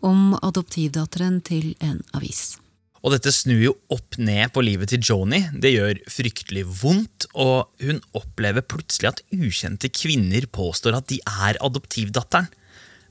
om 0.05 0.35
adoptivdatteren 0.43 1.41
til 1.47 1.73
en 1.85 2.03
avis. 2.17 2.57
Og 3.05 3.13
dette 3.13 3.33
snur 3.37 3.61
jo 3.61 3.73
opp 3.93 4.17
ned 4.17 4.49
på 4.55 4.63
livet 4.65 4.89
til 4.89 5.03
Joni. 5.05 5.43
Det 5.61 5.75
gjør 5.75 5.99
fryktelig 6.09 6.65
vondt, 6.81 7.27
og 7.37 7.69
hun 7.85 8.01
opplever 8.17 8.65
plutselig 8.65 9.11
at 9.11 9.21
ukjente 9.37 9.91
kvinner 9.93 10.47
påstår 10.49 10.97
at 10.97 11.11
de 11.13 11.19
er 11.21 11.61
adoptivdatteren. 11.61 12.49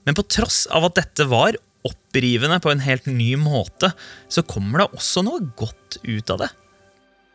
Men 0.03 0.17
på 0.17 0.25
tross 0.25 0.65
av 0.73 0.89
at 0.89 0.97
dette 0.97 1.29
var 1.29 1.59
opprivende 1.85 2.57
på 2.63 2.71
en 2.73 2.81
helt 2.83 3.05
ny 3.05 3.35
måte, 3.37 3.91
så 4.31 4.41
kommer 4.47 4.81
det 4.81 4.97
også 4.97 5.23
noe 5.27 5.45
godt 5.59 5.99
ut 6.01 6.33
av 6.33 6.41
det. 6.41 6.49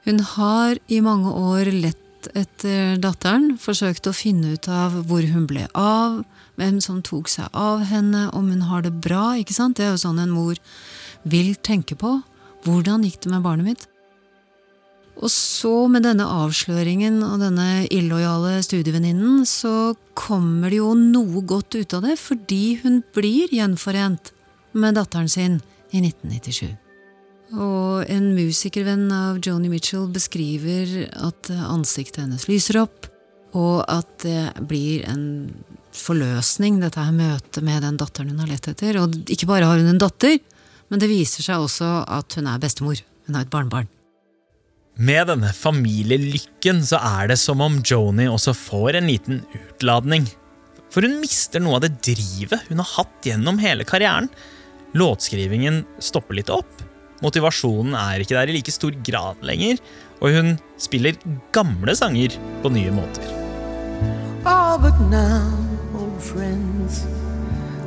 Hun 0.08 0.20
har 0.34 0.82
i 0.90 0.98
mange 1.04 1.30
år 1.30 1.70
lett 1.70 2.30
etter 2.34 2.98
datteren, 2.98 3.52
forsøkt 3.60 4.08
å 4.10 4.16
finne 4.16 4.56
ut 4.56 4.66
av 4.72 4.96
hvor 5.06 5.22
hun 5.30 5.46
ble 5.46 5.68
av, 5.78 6.24
hvem 6.58 6.80
som 6.84 7.02
tok 7.06 7.30
seg 7.30 7.52
av 7.56 7.84
henne, 7.88 8.28
om 8.36 8.50
hun 8.50 8.66
har 8.68 8.82
det 8.84 8.96
bra, 9.04 9.36
ikke 9.38 9.56
sant? 9.56 9.78
Det 9.78 9.86
er 9.86 9.94
jo 9.94 10.02
sånn 10.02 10.18
en 10.22 10.34
mor 10.34 10.58
vil 11.28 11.54
tenke 11.62 11.96
på. 11.98 12.18
Hvordan 12.66 13.06
gikk 13.06 13.22
det 13.24 13.32
med 13.32 13.46
barnet 13.46 13.68
mitt? 13.70 13.86
Og 15.18 15.30
så, 15.34 15.88
med 15.90 16.04
denne 16.06 16.26
avsløringen 16.30 17.18
og 17.26 17.40
denne 17.42 17.86
illojale 17.90 18.60
studievenninnen, 18.62 19.42
så 19.48 19.94
kommer 20.18 20.70
det 20.70 20.78
jo 20.78 20.92
noe 20.98 21.42
godt 21.46 21.74
ut 21.74 21.96
av 21.98 22.04
det, 22.06 22.18
fordi 22.22 22.78
hun 22.84 23.00
blir 23.16 23.50
gjenforent 23.54 24.30
med 24.78 24.98
datteren 24.98 25.30
sin 25.30 25.58
i 25.90 26.02
1997. 26.04 26.76
Og 27.58 28.04
en 28.12 28.30
musikervenn 28.36 29.08
av 29.14 29.40
Joni 29.42 29.70
Mitchell 29.72 30.06
beskriver 30.12 31.08
at 31.08 31.50
ansiktet 31.56 32.22
hennes 32.22 32.46
lyser 32.50 32.82
opp, 32.84 33.08
og 33.56 33.80
at 33.88 34.10
det 34.22 34.66
blir 34.68 35.06
en 35.08 35.24
forløsning, 36.02 36.80
dette 36.82 37.02
her 37.02 37.14
møtet 37.14 37.64
med 37.64 37.84
den 37.84 37.98
datteren 38.00 38.32
hun 38.32 38.42
har 38.44 38.50
lett 38.50 38.70
etter. 38.70 38.98
Og 39.02 39.14
ikke 39.30 39.48
bare 39.50 39.68
har 39.68 39.80
hun 39.80 39.90
en 39.90 40.00
datter, 40.00 40.38
men 40.88 41.02
det 41.02 41.10
viser 41.10 41.44
seg 41.44 41.62
også 41.64 41.92
at 42.08 42.38
hun 42.38 42.50
er 42.50 42.62
bestemor. 42.62 43.00
Hun 43.28 43.36
har 43.36 43.46
et 43.46 43.52
barnebarn. 43.52 43.88
Med 44.98 45.28
denne 45.30 45.52
familielykken 45.54 46.80
så 46.86 46.98
er 46.98 47.28
det 47.30 47.38
som 47.38 47.60
om 47.62 47.76
Joni 47.86 48.26
også 48.26 48.54
får 48.56 48.98
en 48.98 49.06
liten 49.06 49.44
utladning. 49.54 50.26
For 50.90 51.04
hun 51.04 51.20
mister 51.22 51.62
noe 51.62 51.76
av 51.78 51.84
det 51.84 52.00
drivet 52.02 52.64
hun 52.70 52.80
har 52.82 52.90
hatt 52.96 53.28
gjennom 53.28 53.60
hele 53.62 53.86
karrieren. 53.86 54.26
Låtskrivingen 54.98 55.84
stopper 56.02 56.40
litt 56.40 56.50
opp. 56.50 56.82
Motivasjonen 57.22 57.94
er 57.98 58.22
ikke 58.22 58.36
der 58.38 58.50
i 58.50 58.56
like 58.56 58.74
stor 58.74 58.94
grad 59.06 59.42
lenger, 59.46 59.78
og 60.18 60.34
hun 60.34 60.52
spiller 60.80 61.18
gamle 61.54 61.94
sanger 61.98 62.34
på 62.62 62.72
nye 62.74 62.94
måter. 62.94 63.26
Oh, 64.46 64.78
but 64.80 64.98
now, 65.10 65.67
friends, 66.20 67.06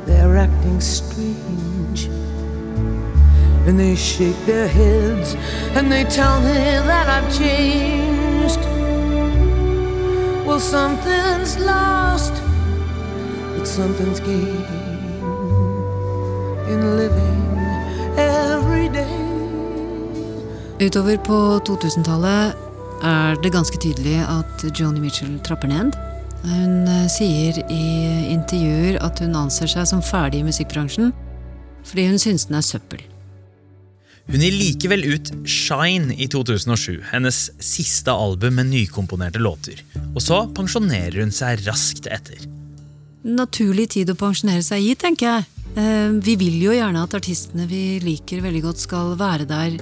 they're 0.06 0.36
acting 0.36 0.80
strange. 0.80 2.10
and 3.66 3.78
they 3.78 3.94
shake 3.94 4.36
their 4.46 4.68
heads 4.68 5.36
and 5.76 5.90
they 5.90 6.04
tell 6.04 6.40
me 6.40 6.54
that 6.88 7.08
I've 7.08 7.30
changed. 7.38 8.58
Well, 10.46 10.60
something's 10.60 11.58
lost, 11.58 12.34
but 13.56 13.66
something's 13.66 14.20
gained 14.20 14.66
in 16.68 16.96
living 16.96 17.42
every 18.16 18.88
day. 18.88 19.18
Utover 20.80 21.16
på 21.16 21.60
2000-tallet 21.68 22.54
er 23.02 23.34
det 23.42 23.52
ganske 23.52 23.78
tydelig 23.78 24.18
at 24.18 24.80
Joni 24.80 25.00
Mitchell 25.00 25.38
trapper 25.38 25.68
ned. 25.68 26.11
Hun 26.42 26.88
eh, 26.90 27.06
sier 27.12 27.60
i 27.70 27.82
intervjuer 28.32 28.98
at 29.04 29.22
hun 29.22 29.36
anser 29.38 29.70
seg 29.70 29.86
som 29.90 30.02
ferdig 30.04 30.42
i 30.42 30.48
musikkbransjen 30.48 31.12
fordi 31.86 32.04
hun 32.06 32.20
syns 32.22 32.46
den 32.46 32.58
er 32.58 32.62
søppel. 32.62 33.00
Hun 34.30 34.38
gir 34.38 34.54
likevel 34.54 35.02
ut 35.10 35.32
Shine 35.50 36.14
i 36.14 36.28
2007, 36.30 37.00
hennes 37.10 37.40
siste 37.58 38.14
album 38.14 38.54
med 38.60 38.70
nykomponerte 38.70 39.42
låter. 39.42 39.80
Og 40.14 40.22
så 40.22 40.44
pensjonerer 40.54 41.24
hun 41.24 41.34
seg 41.34 41.64
raskt 41.66 42.06
etter. 42.06 42.38
Naturlig 43.26 43.88
tid 43.96 44.12
å 44.14 44.18
pensjonere 44.18 44.62
seg 44.66 44.86
i, 44.86 44.94
tenker 44.98 45.26
jeg. 45.26 45.48
Eh, 45.74 46.14
Vi 46.22 46.36
vil 46.38 46.60
jo 46.62 46.76
gjerne 46.76 47.02
at 47.02 47.18
artistene 47.18 47.66
vi 47.66 47.98
liker 48.02 48.42
veldig 48.46 48.62
godt, 48.62 48.86
skal 48.86 49.16
være 49.18 49.48
der 49.50 49.76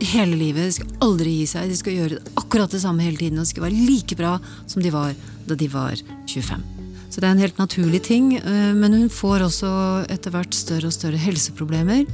hele 0.00 0.36
livet. 0.36 0.64
De 0.68 0.72
skal 0.72 0.88
aldri 1.04 1.32
gi 1.40 1.46
seg. 1.46 1.68
De 1.70 1.76
skal 1.76 1.92
gjøre 1.96 2.18
akkurat 2.38 2.70
det 2.70 2.80
samme 2.82 3.02
hele 3.02 3.16
tiden. 3.16 3.38
Og 3.38 3.44
de 3.46 3.52
skal 3.52 3.62
være 3.68 3.86
like 3.88 4.16
bra 4.18 4.38
som 4.66 4.82
de 4.82 4.90
var 4.94 5.14
da 5.48 5.54
de 5.54 5.68
var 5.72 5.96
25. 6.28 6.62
Så 7.08 7.20
det 7.20 7.24
er 7.28 7.32
en 7.32 7.38
helt 7.42 7.58
naturlig 7.58 8.02
ting. 8.02 8.34
eh, 8.36 8.72
Men 8.74 8.92
hun 8.92 9.08
får 9.08 9.40
også 9.46 9.70
etter 10.10 10.30
hvert 10.30 10.54
større 10.54 10.86
og 10.86 10.92
større 10.92 11.16
helseproblemer, 11.16 12.04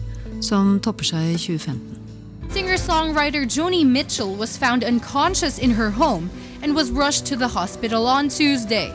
som 0.41 0.79
topper 0.81 1.05
seg 1.05 1.35
i 1.35 1.37
2015. 1.37 1.81
Singer-songwriter 2.55 3.47
Joni 3.57 3.85
Mitchell 3.85 4.37
was 4.39 4.57
found 4.57 4.85
unconscious 4.85 5.59
in 5.59 5.73
her 5.75 5.91
home 5.91 6.31
and 6.63 6.75
was 6.77 6.91
rushed 6.91 7.27
to 7.27 7.37
the 7.37 7.49
hospital 7.49 8.07
on 8.07 8.29
Tuesday. 8.29 8.93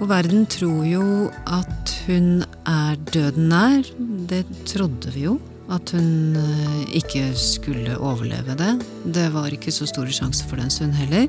Og 0.00 0.08
verden 0.08 0.46
tror 0.46 0.84
jo 0.84 1.30
at 1.46 1.94
hun 2.06 2.44
er 2.66 2.96
døden 3.12 3.48
nær. 3.48 3.82
Det 4.28 4.44
trodde 4.66 5.12
vi 5.14 5.24
jo. 5.24 5.38
At 5.70 5.92
hun 5.94 6.36
eh, 6.36 6.96
ikke 6.98 7.30
skulle 7.38 7.94
overleve 7.98 8.56
det. 8.58 8.72
Det 9.04 9.28
var 9.34 9.52
ikke 9.54 9.72
så 9.72 9.86
store 9.86 10.10
sjanser 10.10 10.48
for 10.50 10.58
den 10.58 10.66
en 10.66 10.74
stund 10.74 10.96
heller. 10.98 11.28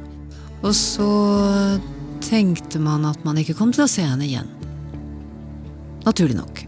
Og 0.61 0.73
så 0.75 1.09
tenkte 2.25 2.81
man 2.81 3.05
at 3.05 3.21
man 3.25 3.37
ikke 3.37 3.53
kom 3.57 3.73
til 3.73 3.85
å 3.85 3.89
se 3.89 4.05
henne 4.05 4.25
igjen. 4.25 4.49
Naturlig 6.05 6.37
nok. 6.39 6.65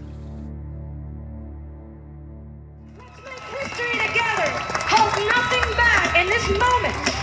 Hold 4.93 5.17
nothing 5.33 5.69
back 5.77 6.21
in 6.21 6.29
this 6.29 6.47
moment. 6.49 7.13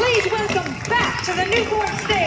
Please 0.00 0.26
welcome 0.32 0.72
back 0.88 1.24
to 1.24 1.32
the 1.32 1.44
Newport 1.44 1.88
stage 2.04 2.19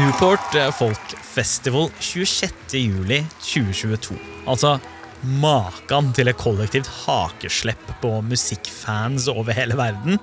Newport 0.00 0.54
Folk 0.72 1.10
Festival 1.20 1.90
26. 1.98 2.52
juli 2.72 3.18
2022. 3.40 4.14
Altså 4.48 4.78
maken 5.42 6.08
til 6.16 6.30
et 6.30 6.38
kollektivt 6.40 6.88
hakeslepp 7.02 7.90
på 8.00 8.14
musikkfans 8.24 9.28
over 9.28 9.52
hele 9.52 9.76
verden 9.76 10.16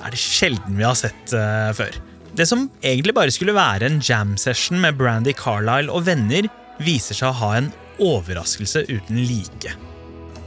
er 0.00 0.14
det 0.14 0.22
sjelden 0.22 0.78
vi 0.78 0.86
har 0.86 0.96
sett 0.96 1.34
uh, 1.36 1.68
før. 1.76 2.00
Det 2.32 2.48
som 2.48 2.70
egentlig 2.80 3.12
bare 3.18 3.34
skulle 3.34 3.52
være 3.52 3.90
en 3.90 4.00
jam 4.00 4.38
session 4.40 4.80
med 4.80 4.96
Brandy 4.96 5.36
Carlisle 5.36 5.92
og 5.92 6.06
venner, 6.08 6.48
viser 6.80 7.18
seg 7.18 7.28
å 7.28 7.38
ha 7.42 7.54
en 7.58 7.72
overraskelse 8.00 8.86
uten 8.88 9.20
like. 9.20 9.76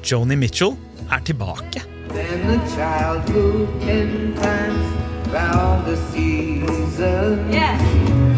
Joni 0.02 0.40
Mitchell 0.40 0.74
er 1.14 1.22
tilbake. 1.22 1.86
Then 2.10 2.48
the 2.50 2.58
child 2.74 3.30
moved 3.30 3.86
ten 3.86 4.34
times 4.42 5.30
round 5.30 5.86
the 5.86 5.98
season. 6.10 7.52
Yes. 7.54 8.33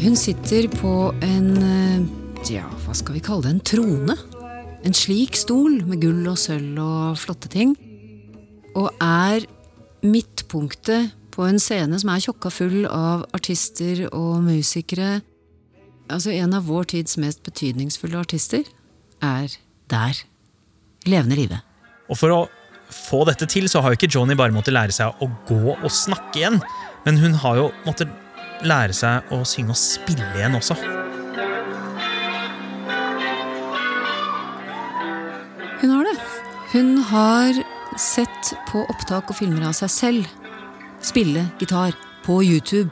Hun 0.00 0.16
sitter 0.16 0.68
på 0.72 0.92
en 1.22 1.48
eh, 1.62 2.00
ja, 2.48 2.64
hva 2.84 2.94
skal 2.96 3.16
vi 3.18 3.22
kalle 3.24 3.44
det, 3.44 3.52
en 3.52 3.64
trone. 3.66 4.16
En 4.86 4.96
slik 4.96 5.36
stol 5.36 5.80
med 5.86 6.00
gull 6.02 6.22
og 6.30 6.38
sølv 6.40 6.78
og 6.80 7.18
flotte 7.20 7.50
ting. 7.52 7.74
Og 8.78 8.88
er 9.02 9.44
midtpunktet 10.06 11.12
på 11.34 11.44
en 11.46 11.60
scene 11.62 11.98
som 12.00 12.12
er 12.14 12.22
tjokka 12.24 12.52
full 12.54 12.86
av 12.88 13.26
artister 13.36 14.06
og 14.08 14.40
musikere. 14.46 15.20
Altså 16.10 16.32
En 16.34 16.56
av 16.56 16.66
vår 16.70 16.92
tids 16.94 17.18
mest 17.20 17.42
betydningsfulle 17.46 18.18
artister 18.18 18.64
er 19.20 19.52
der. 19.92 20.24
Levende 21.06 21.36
live. 21.38 21.60
Og 22.10 22.18
for 22.18 22.34
å 22.34 22.40
få 22.94 23.24
dette 23.28 23.48
til, 23.50 23.68
så 23.70 23.82
har 23.82 23.92
jo 23.92 23.98
ikke 23.98 24.10
Johnny 24.10 24.36
bare 24.38 24.54
måttet 24.54 24.76
lære 24.76 24.94
seg 24.94 25.22
å 25.22 25.30
gå 25.48 25.76
og 25.76 25.90
snakke 25.92 26.42
igjen, 26.42 26.60
men 27.06 27.20
hun 27.20 27.36
har 27.42 27.60
jo 27.60 27.68
måttet 27.86 28.10
lære 28.66 28.96
seg 28.96 29.32
å 29.32 29.42
synge 29.48 29.74
og 29.74 29.80
spille 29.80 30.26
igjen 30.36 30.58
også. 30.58 30.76
Hun 35.80 35.94
har 35.96 36.10
det. 36.10 36.18
Hun 36.74 36.90
har 37.08 37.62
sett 37.98 38.52
på 38.68 38.84
opptak 38.92 39.32
og 39.32 39.38
filmer 39.40 39.70
av 39.70 39.74
seg 39.78 39.90
selv 39.90 40.36
spille 41.02 41.46
gitar 41.58 41.96
på 42.24 42.44
YouTube. 42.44 42.90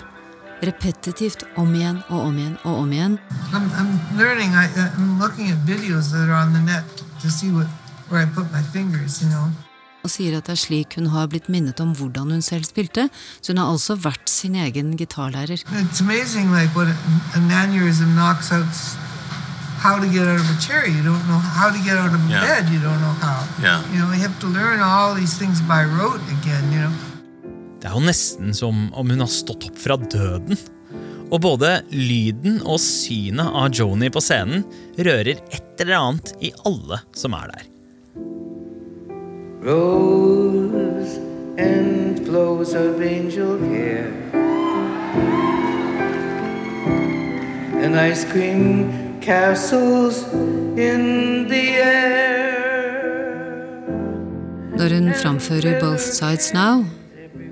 Repetitivt 0.61 1.44
om 1.57 1.74
igjen 1.74 2.01
og 2.09 2.20
om 2.20 2.38
igjen 2.38 2.57
og 2.64 2.80
om 2.82 2.92
igjen. 2.92 3.18
I'm, 3.55 3.70
I'm 3.78 4.18
learning. 4.18 4.51
I, 4.55 4.66
I'm 4.96 5.18
looking 5.18 5.51
at 5.51 5.59
videos 5.66 6.11
that 6.11 6.28
are 6.28 6.34
on 6.34 6.53
the 6.53 6.61
net 6.61 6.84
to 7.22 7.30
see 7.30 7.51
what 7.53 7.66
where 8.09 8.22
I 8.22 8.26
put 8.26 8.51
my 8.53 8.62
fingers. 8.62 9.22
You 9.22 9.28
know. 9.30 9.68
Og 10.09 10.13
sier 10.15 10.39
at 10.39 10.47
det 10.49 10.55
er 10.55 10.61
slik 10.63 10.95
hun 10.97 11.11
har 11.13 11.29
blitt 11.29 11.51
minnet 11.53 11.81
om 11.85 11.91
hvordan 11.93 12.31
hun 12.33 12.41
selv 12.45 12.65
spilte. 12.65 13.11
Så 13.45 13.53
hun 13.53 13.61
har 13.61 13.69
altså 13.75 13.93
vært 14.01 14.25
sin 14.33 14.55
egen 14.57 14.95
gitarlærer. 14.97 15.61
How 19.79 20.01
to 20.01 20.09
get 20.11 20.27
out 20.27 20.41
of 20.41 20.49
a 20.51 20.59
chair? 20.61 20.89
You 20.89 21.05
don't 21.05 21.23
know 21.29 21.39
how 21.39 21.71
to 21.71 21.79
get 21.85 21.95
out 21.99 22.11
of 22.11 22.21
Yeah. 22.31 22.41
bed. 22.43 22.73
You 22.73 22.81
don't 22.81 22.99
know 22.99 23.15
how. 23.23 23.45
Yeah. 23.63 23.85
You 23.93 24.01
know, 24.01 24.11
you 24.13 24.23
have 24.27 24.35
to 24.41 24.49
learn 24.49 24.81
all 24.81 25.15
these 25.15 25.39
things 25.39 25.61
by 25.61 25.85
rote 25.85 26.25
again. 26.41 26.65
You 26.73 26.81
know. 26.89 26.93
Det 27.79 27.87
er 27.87 27.95
jo 27.95 28.01
nesten 28.03 28.55
som 28.55 28.89
om 28.93 29.11
hun 29.13 29.21
har 29.23 29.31
stått 29.31 29.69
opp 29.69 29.79
fra 29.79 29.95
døden. 29.97 30.59
Og 31.31 31.41
både 31.45 31.83
lyden 31.93 32.63
og 32.65 32.81
synet 32.83 33.47
av 33.55 33.71
Joni 33.71 34.09
på 34.11 34.25
scenen 34.25 34.65
rører 34.99 35.37
et 35.39 35.85
eller 35.85 36.01
annet 36.01 36.33
i 36.43 36.51
alle 36.67 36.99
som 37.15 37.37
er 37.39 37.53
der. 37.55 37.69
Rose 39.69 41.21
and 41.61 42.25
flows 42.25 42.73
of 42.73 43.03
angel 43.03 43.59
hair. 43.69 44.09
And 47.85 47.93
ice 47.95 48.25
cream 48.25 49.21
castles 49.21 50.25
in 50.73 51.03
the 51.53 51.64
air. 51.85 52.49
Når 54.79 54.95
hun 54.95 55.12
framfører 55.12 55.81
Both 55.81 56.01
Sides 56.16 56.55
Now, 56.55 56.85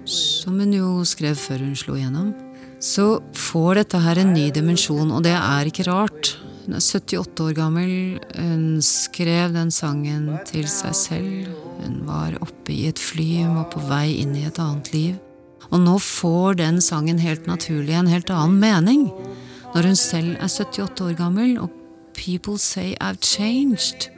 som 0.07 0.59
hun 0.59 0.73
jo 0.73 1.05
skrev 1.05 1.37
før 1.37 1.69
hun 1.69 1.77
slo 1.77 1.99
igjennom, 2.01 2.33
så 2.81 3.21
får 3.35 3.83
dette 3.83 4.01
her 4.01 4.25
en 4.25 4.33
ny 4.33 4.49
dimensjon, 4.55 5.13
og 5.13 5.25
det 5.25 5.37
er 5.37 5.69
ikke 5.69 5.91
rart. 5.93 6.46
Hun 6.67 6.75
er 6.75 6.83
78 6.83 7.45
år 7.45 7.53
gammel, 7.55 7.91
hun 8.35 8.81
skrev 8.83 9.53
den 9.55 9.69
sangen 9.71 10.25
til 10.49 10.67
seg 10.67 10.97
selv. 10.99 11.53
Hun 11.79 12.01
var 12.09 12.35
oppe 12.43 12.75
i 12.75 12.89
et 12.89 12.99
fly, 12.99 13.45
hun 13.45 13.61
var 13.61 13.69
på 13.71 13.85
vei 13.87 14.17
inn 14.25 14.35
i 14.35 14.43
et 14.49 14.59
annet 14.59 14.91
liv. 14.91 15.15
Og 15.71 15.79
nå 15.85 15.95
får 16.03 16.59
den 16.59 16.83
sangen 16.83 17.23
helt 17.23 17.47
naturlig 17.47 17.95
en 17.95 18.11
helt 18.11 18.35
annen 18.35 18.59
mening. 18.59 19.07
Når 19.77 19.93
hun 19.93 19.99
selv 20.01 20.35
er 20.43 20.51
78 20.51 21.07
år 21.07 21.15
gammel, 21.23 21.55
og 21.63 21.71
People 22.19 22.59
Say 22.59 22.97
I've 22.99 23.23
Changed. 23.23 24.11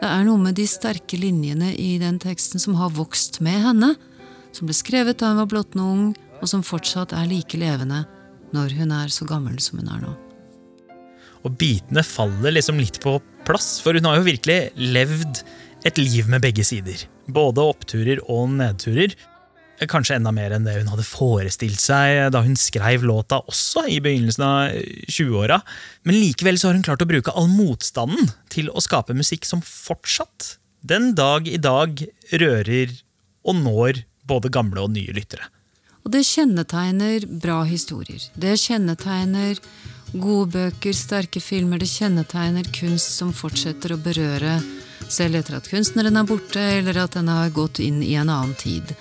Det 0.00 0.08
er 0.08 0.24
noe 0.24 0.40
med 0.40 0.56
de 0.56 0.64
sterke 0.64 1.20
linjene 1.20 1.74
i 1.76 1.98
den 2.00 2.16
teksten 2.22 2.62
som 2.62 2.80
har 2.80 2.96
vokst 2.96 3.42
med 3.44 3.60
henne, 3.68 3.96
som 4.56 4.64
ble 4.64 4.76
skrevet 4.76 5.20
da 5.20 5.34
hun 5.34 5.44
var 5.44 5.52
blottende 5.52 5.84
ung, 5.84 6.12
og 6.40 6.48
som 6.48 6.64
fortsatt 6.64 7.12
er 7.12 7.28
like 7.28 7.60
levende 7.60 8.06
når 8.56 8.78
hun 8.80 8.96
er 8.96 9.12
så 9.12 9.28
gammel 9.28 9.60
som 9.60 9.82
hun 9.82 9.92
er 9.92 10.06
nå. 10.06 10.16
Og 11.46 11.54
bitene 11.60 12.02
faller 12.02 12.56
liksom 12.56 12.80
litt 12.82 12.98
på 13.02 13.20
plass, 13.46 13.76
for 13.82 13.94
hun 13.94 14.08
har 14.08 14.18
jo 14.18 14.26
virkelig 14.26 14.58
levd 14.74 15.44
et 15.86 16.00
liv 16.00 16.26
med 16.30 16.42
begge 16.42 16.66
sider. 16.66 17.06
Både 17.30 17.62
oppturer 17.62 18.22
og 18.26 18.50
nedturer. 18.58 19.14
Kanskje 19.86 20.16
enda 20.16 20.32
mer 20.32 20.54
enn 20.56 20.64
det 20.66 20.78
hun 20.78 20.88
hadde 20.88 21.04
forestilt 21.04 21.82
seg 21.82 22.30
da 22.32 22.40
hun 22.42 22.56
skrev 22.58 23.04
låta 23.06 23.42
også 23.44 23.84
i 23.92 23.98
begynnelsen 24.02 24.44
av 24.46 24.76
20-åra. 25.12 25.60
Men 26.08 26.18
likevel 26.18 26.58
så 26.58 26.70
har 26.70 26.78
hun 26.78 26.86
klart 26.86 27.04
å 27.04 27.10
bruke 27.10 27.34
all 27.36 27.50
motstanden 27.52 28.32
til 28.52 28.72
å 28.72 28.82
skape 28.82 29.14
musikk 29.14 29.46
som 29.46 29.62
fortsatt 29.62 30.56
den 30.86 31.12
dag 31.18 31.46
i 31.50 31.60
dag 31.60 32.00
rører 32.40 32.94
og 33.46 33.60
når 33.60 34.02
både 34.26 34.50
gamle 34.54 34.86
og 34.86 34.94
nye 34.96 35.14
lyttere. 35.14 35.50
Og 36.06 36.12
det 36.14 36.22
kjennetegner 36.26 37.26
bra 37.42 37.64
historier. 37.66 38.22
Det 38.38 38.54
kjennetegner 38.62 39.58
gode 40.12 40.50
bøker, 40.54 40.94
sterke 40.94 41.40
filmer. 41.42 41.80
Det 41.82 41.90
kjennetegner 41.90 42.66
kunst 42.74 43.16
som 43.18 43.32
fortsetter 43.34 43.94
å 43.94 44.00
berøre 44.00 44.58
selv 45.12 45.40
etter 45.40 45.58
at 45.58 45.68
kunstneren 45.70 46.18
er 46.18 46.26
borte, 46.26 46.60
eller 46.60 46.98
at 47.02 47.16
den 47.18 47.30
har 47.30 47.52
gått 47.54 47.80
inn 47.82 48.02
i 48.02 48.14
en 48.18 48.30
annen 48.32 48.54
tid. 48.58 48.94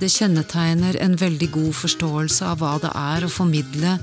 Det 0.00 0.08
kjennetegner 0.08 0.96
en 1.02 1.16
veldig 1.20 1.50
god 1.52 1.74
forståelse 1.76 2.46
av 2.52 2.62
hva 2.62 2.76
det 2.82 2.92
er 2.96 3.26
å 3.26 3.32
formidle 3.32 3.98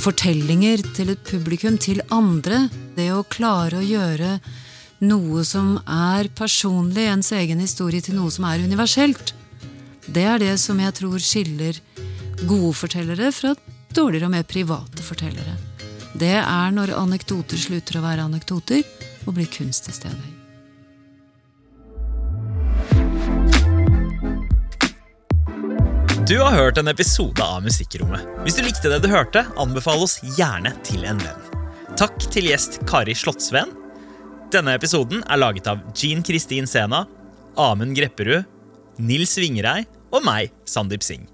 fortellinger 0.00 0.82
til 0.96 1.12
et 1.14 1.22
publikum, 1.28 1.78
til 1.78 2.02
andre. 2.14 2.66
Det 2.96 3.10
å 3.14 3.22
klare 3.30 3.78
å 3.78 3.86
gjøre 3.86 4.38
noe 5.04 5.44
som 5.46 5.76
er 5.84 6.30
personlig, 6.34 7.06
ens 7.12 7.32
egen 7.36 7.62
historie, 7.62 8.02
til 8.02 8.18
noe 8.18 8.32
som 8.34 8.46
er 8.48 8.64
universelt. 8.64 9.34
Det 10.06 10.24
er 10.28 10.42
det 10.42 10.56
som 10.60 10.80
jeg 10.80 10.96
tror 10.98 11.22
skiller 11.22 11.78
gode 12.44 12.74
fortellere 12.76 13.30
fra 13.32 13.54
dårligere 13.94 14.28
og 14.28 14.34
mer 14.34 14.46
private 14.48 15.04
fortellere. 15.06 15.56
Det 16.14 16.36
er 16.38 16.70
når 16.74 16.94
anekdoter 16.98 17.58
slutter 17.58 17.98
å 17.98 18.04
være 18.04 18.26
anekdoter 18.28 18.84
og 19.26 19.34
blir 19.36 19.50
kunst 19.50 19.88
i 19.90 19.94
stedet. 19.96 20.30
Du 26.24 26.38
har 26.40 26.54
hørt 26.56 26.78
en 26.80 26.88
episode 26.88 27.44
av 27.44 27.60
Musikkrommet. 27.66 28.22
Hvis 28.46 28.56
du 28.56 28.62
likte 28.64 28.88
det 28.88 29.02
du 29.04 29.10
hørte, 29.12 29.42
anbefal 29.60 30.06
oss 30.06 30.16
gjerne 30.38 30.72
til 30.86 31.04
en 31.04 31.20
venn. 31.20 31.42
Takk 32.00 32.16
til 32.32 32.48
gjest 32.48 32.78
Kari 32.88 33.12
Slottsveen. 33.12 33.74
Denne 34.54 34.72
episoden 34.78 35.20
er 35.28 35.42
laget 35.42 35.68
av 35.68 35.82
Jean 35.92 36.24
Kristin 36.24 36.70
Sena, 36.70 37.04
Amund 37.60 37.92
Grepperud, 37.98 38.48
Nils 39.02 39.36
Vingerei 39.36 39.82
og 40.14 40.24
meg, 40.24 40.54
Sandeep 40.64 41.04
Singh. 41.04 41.33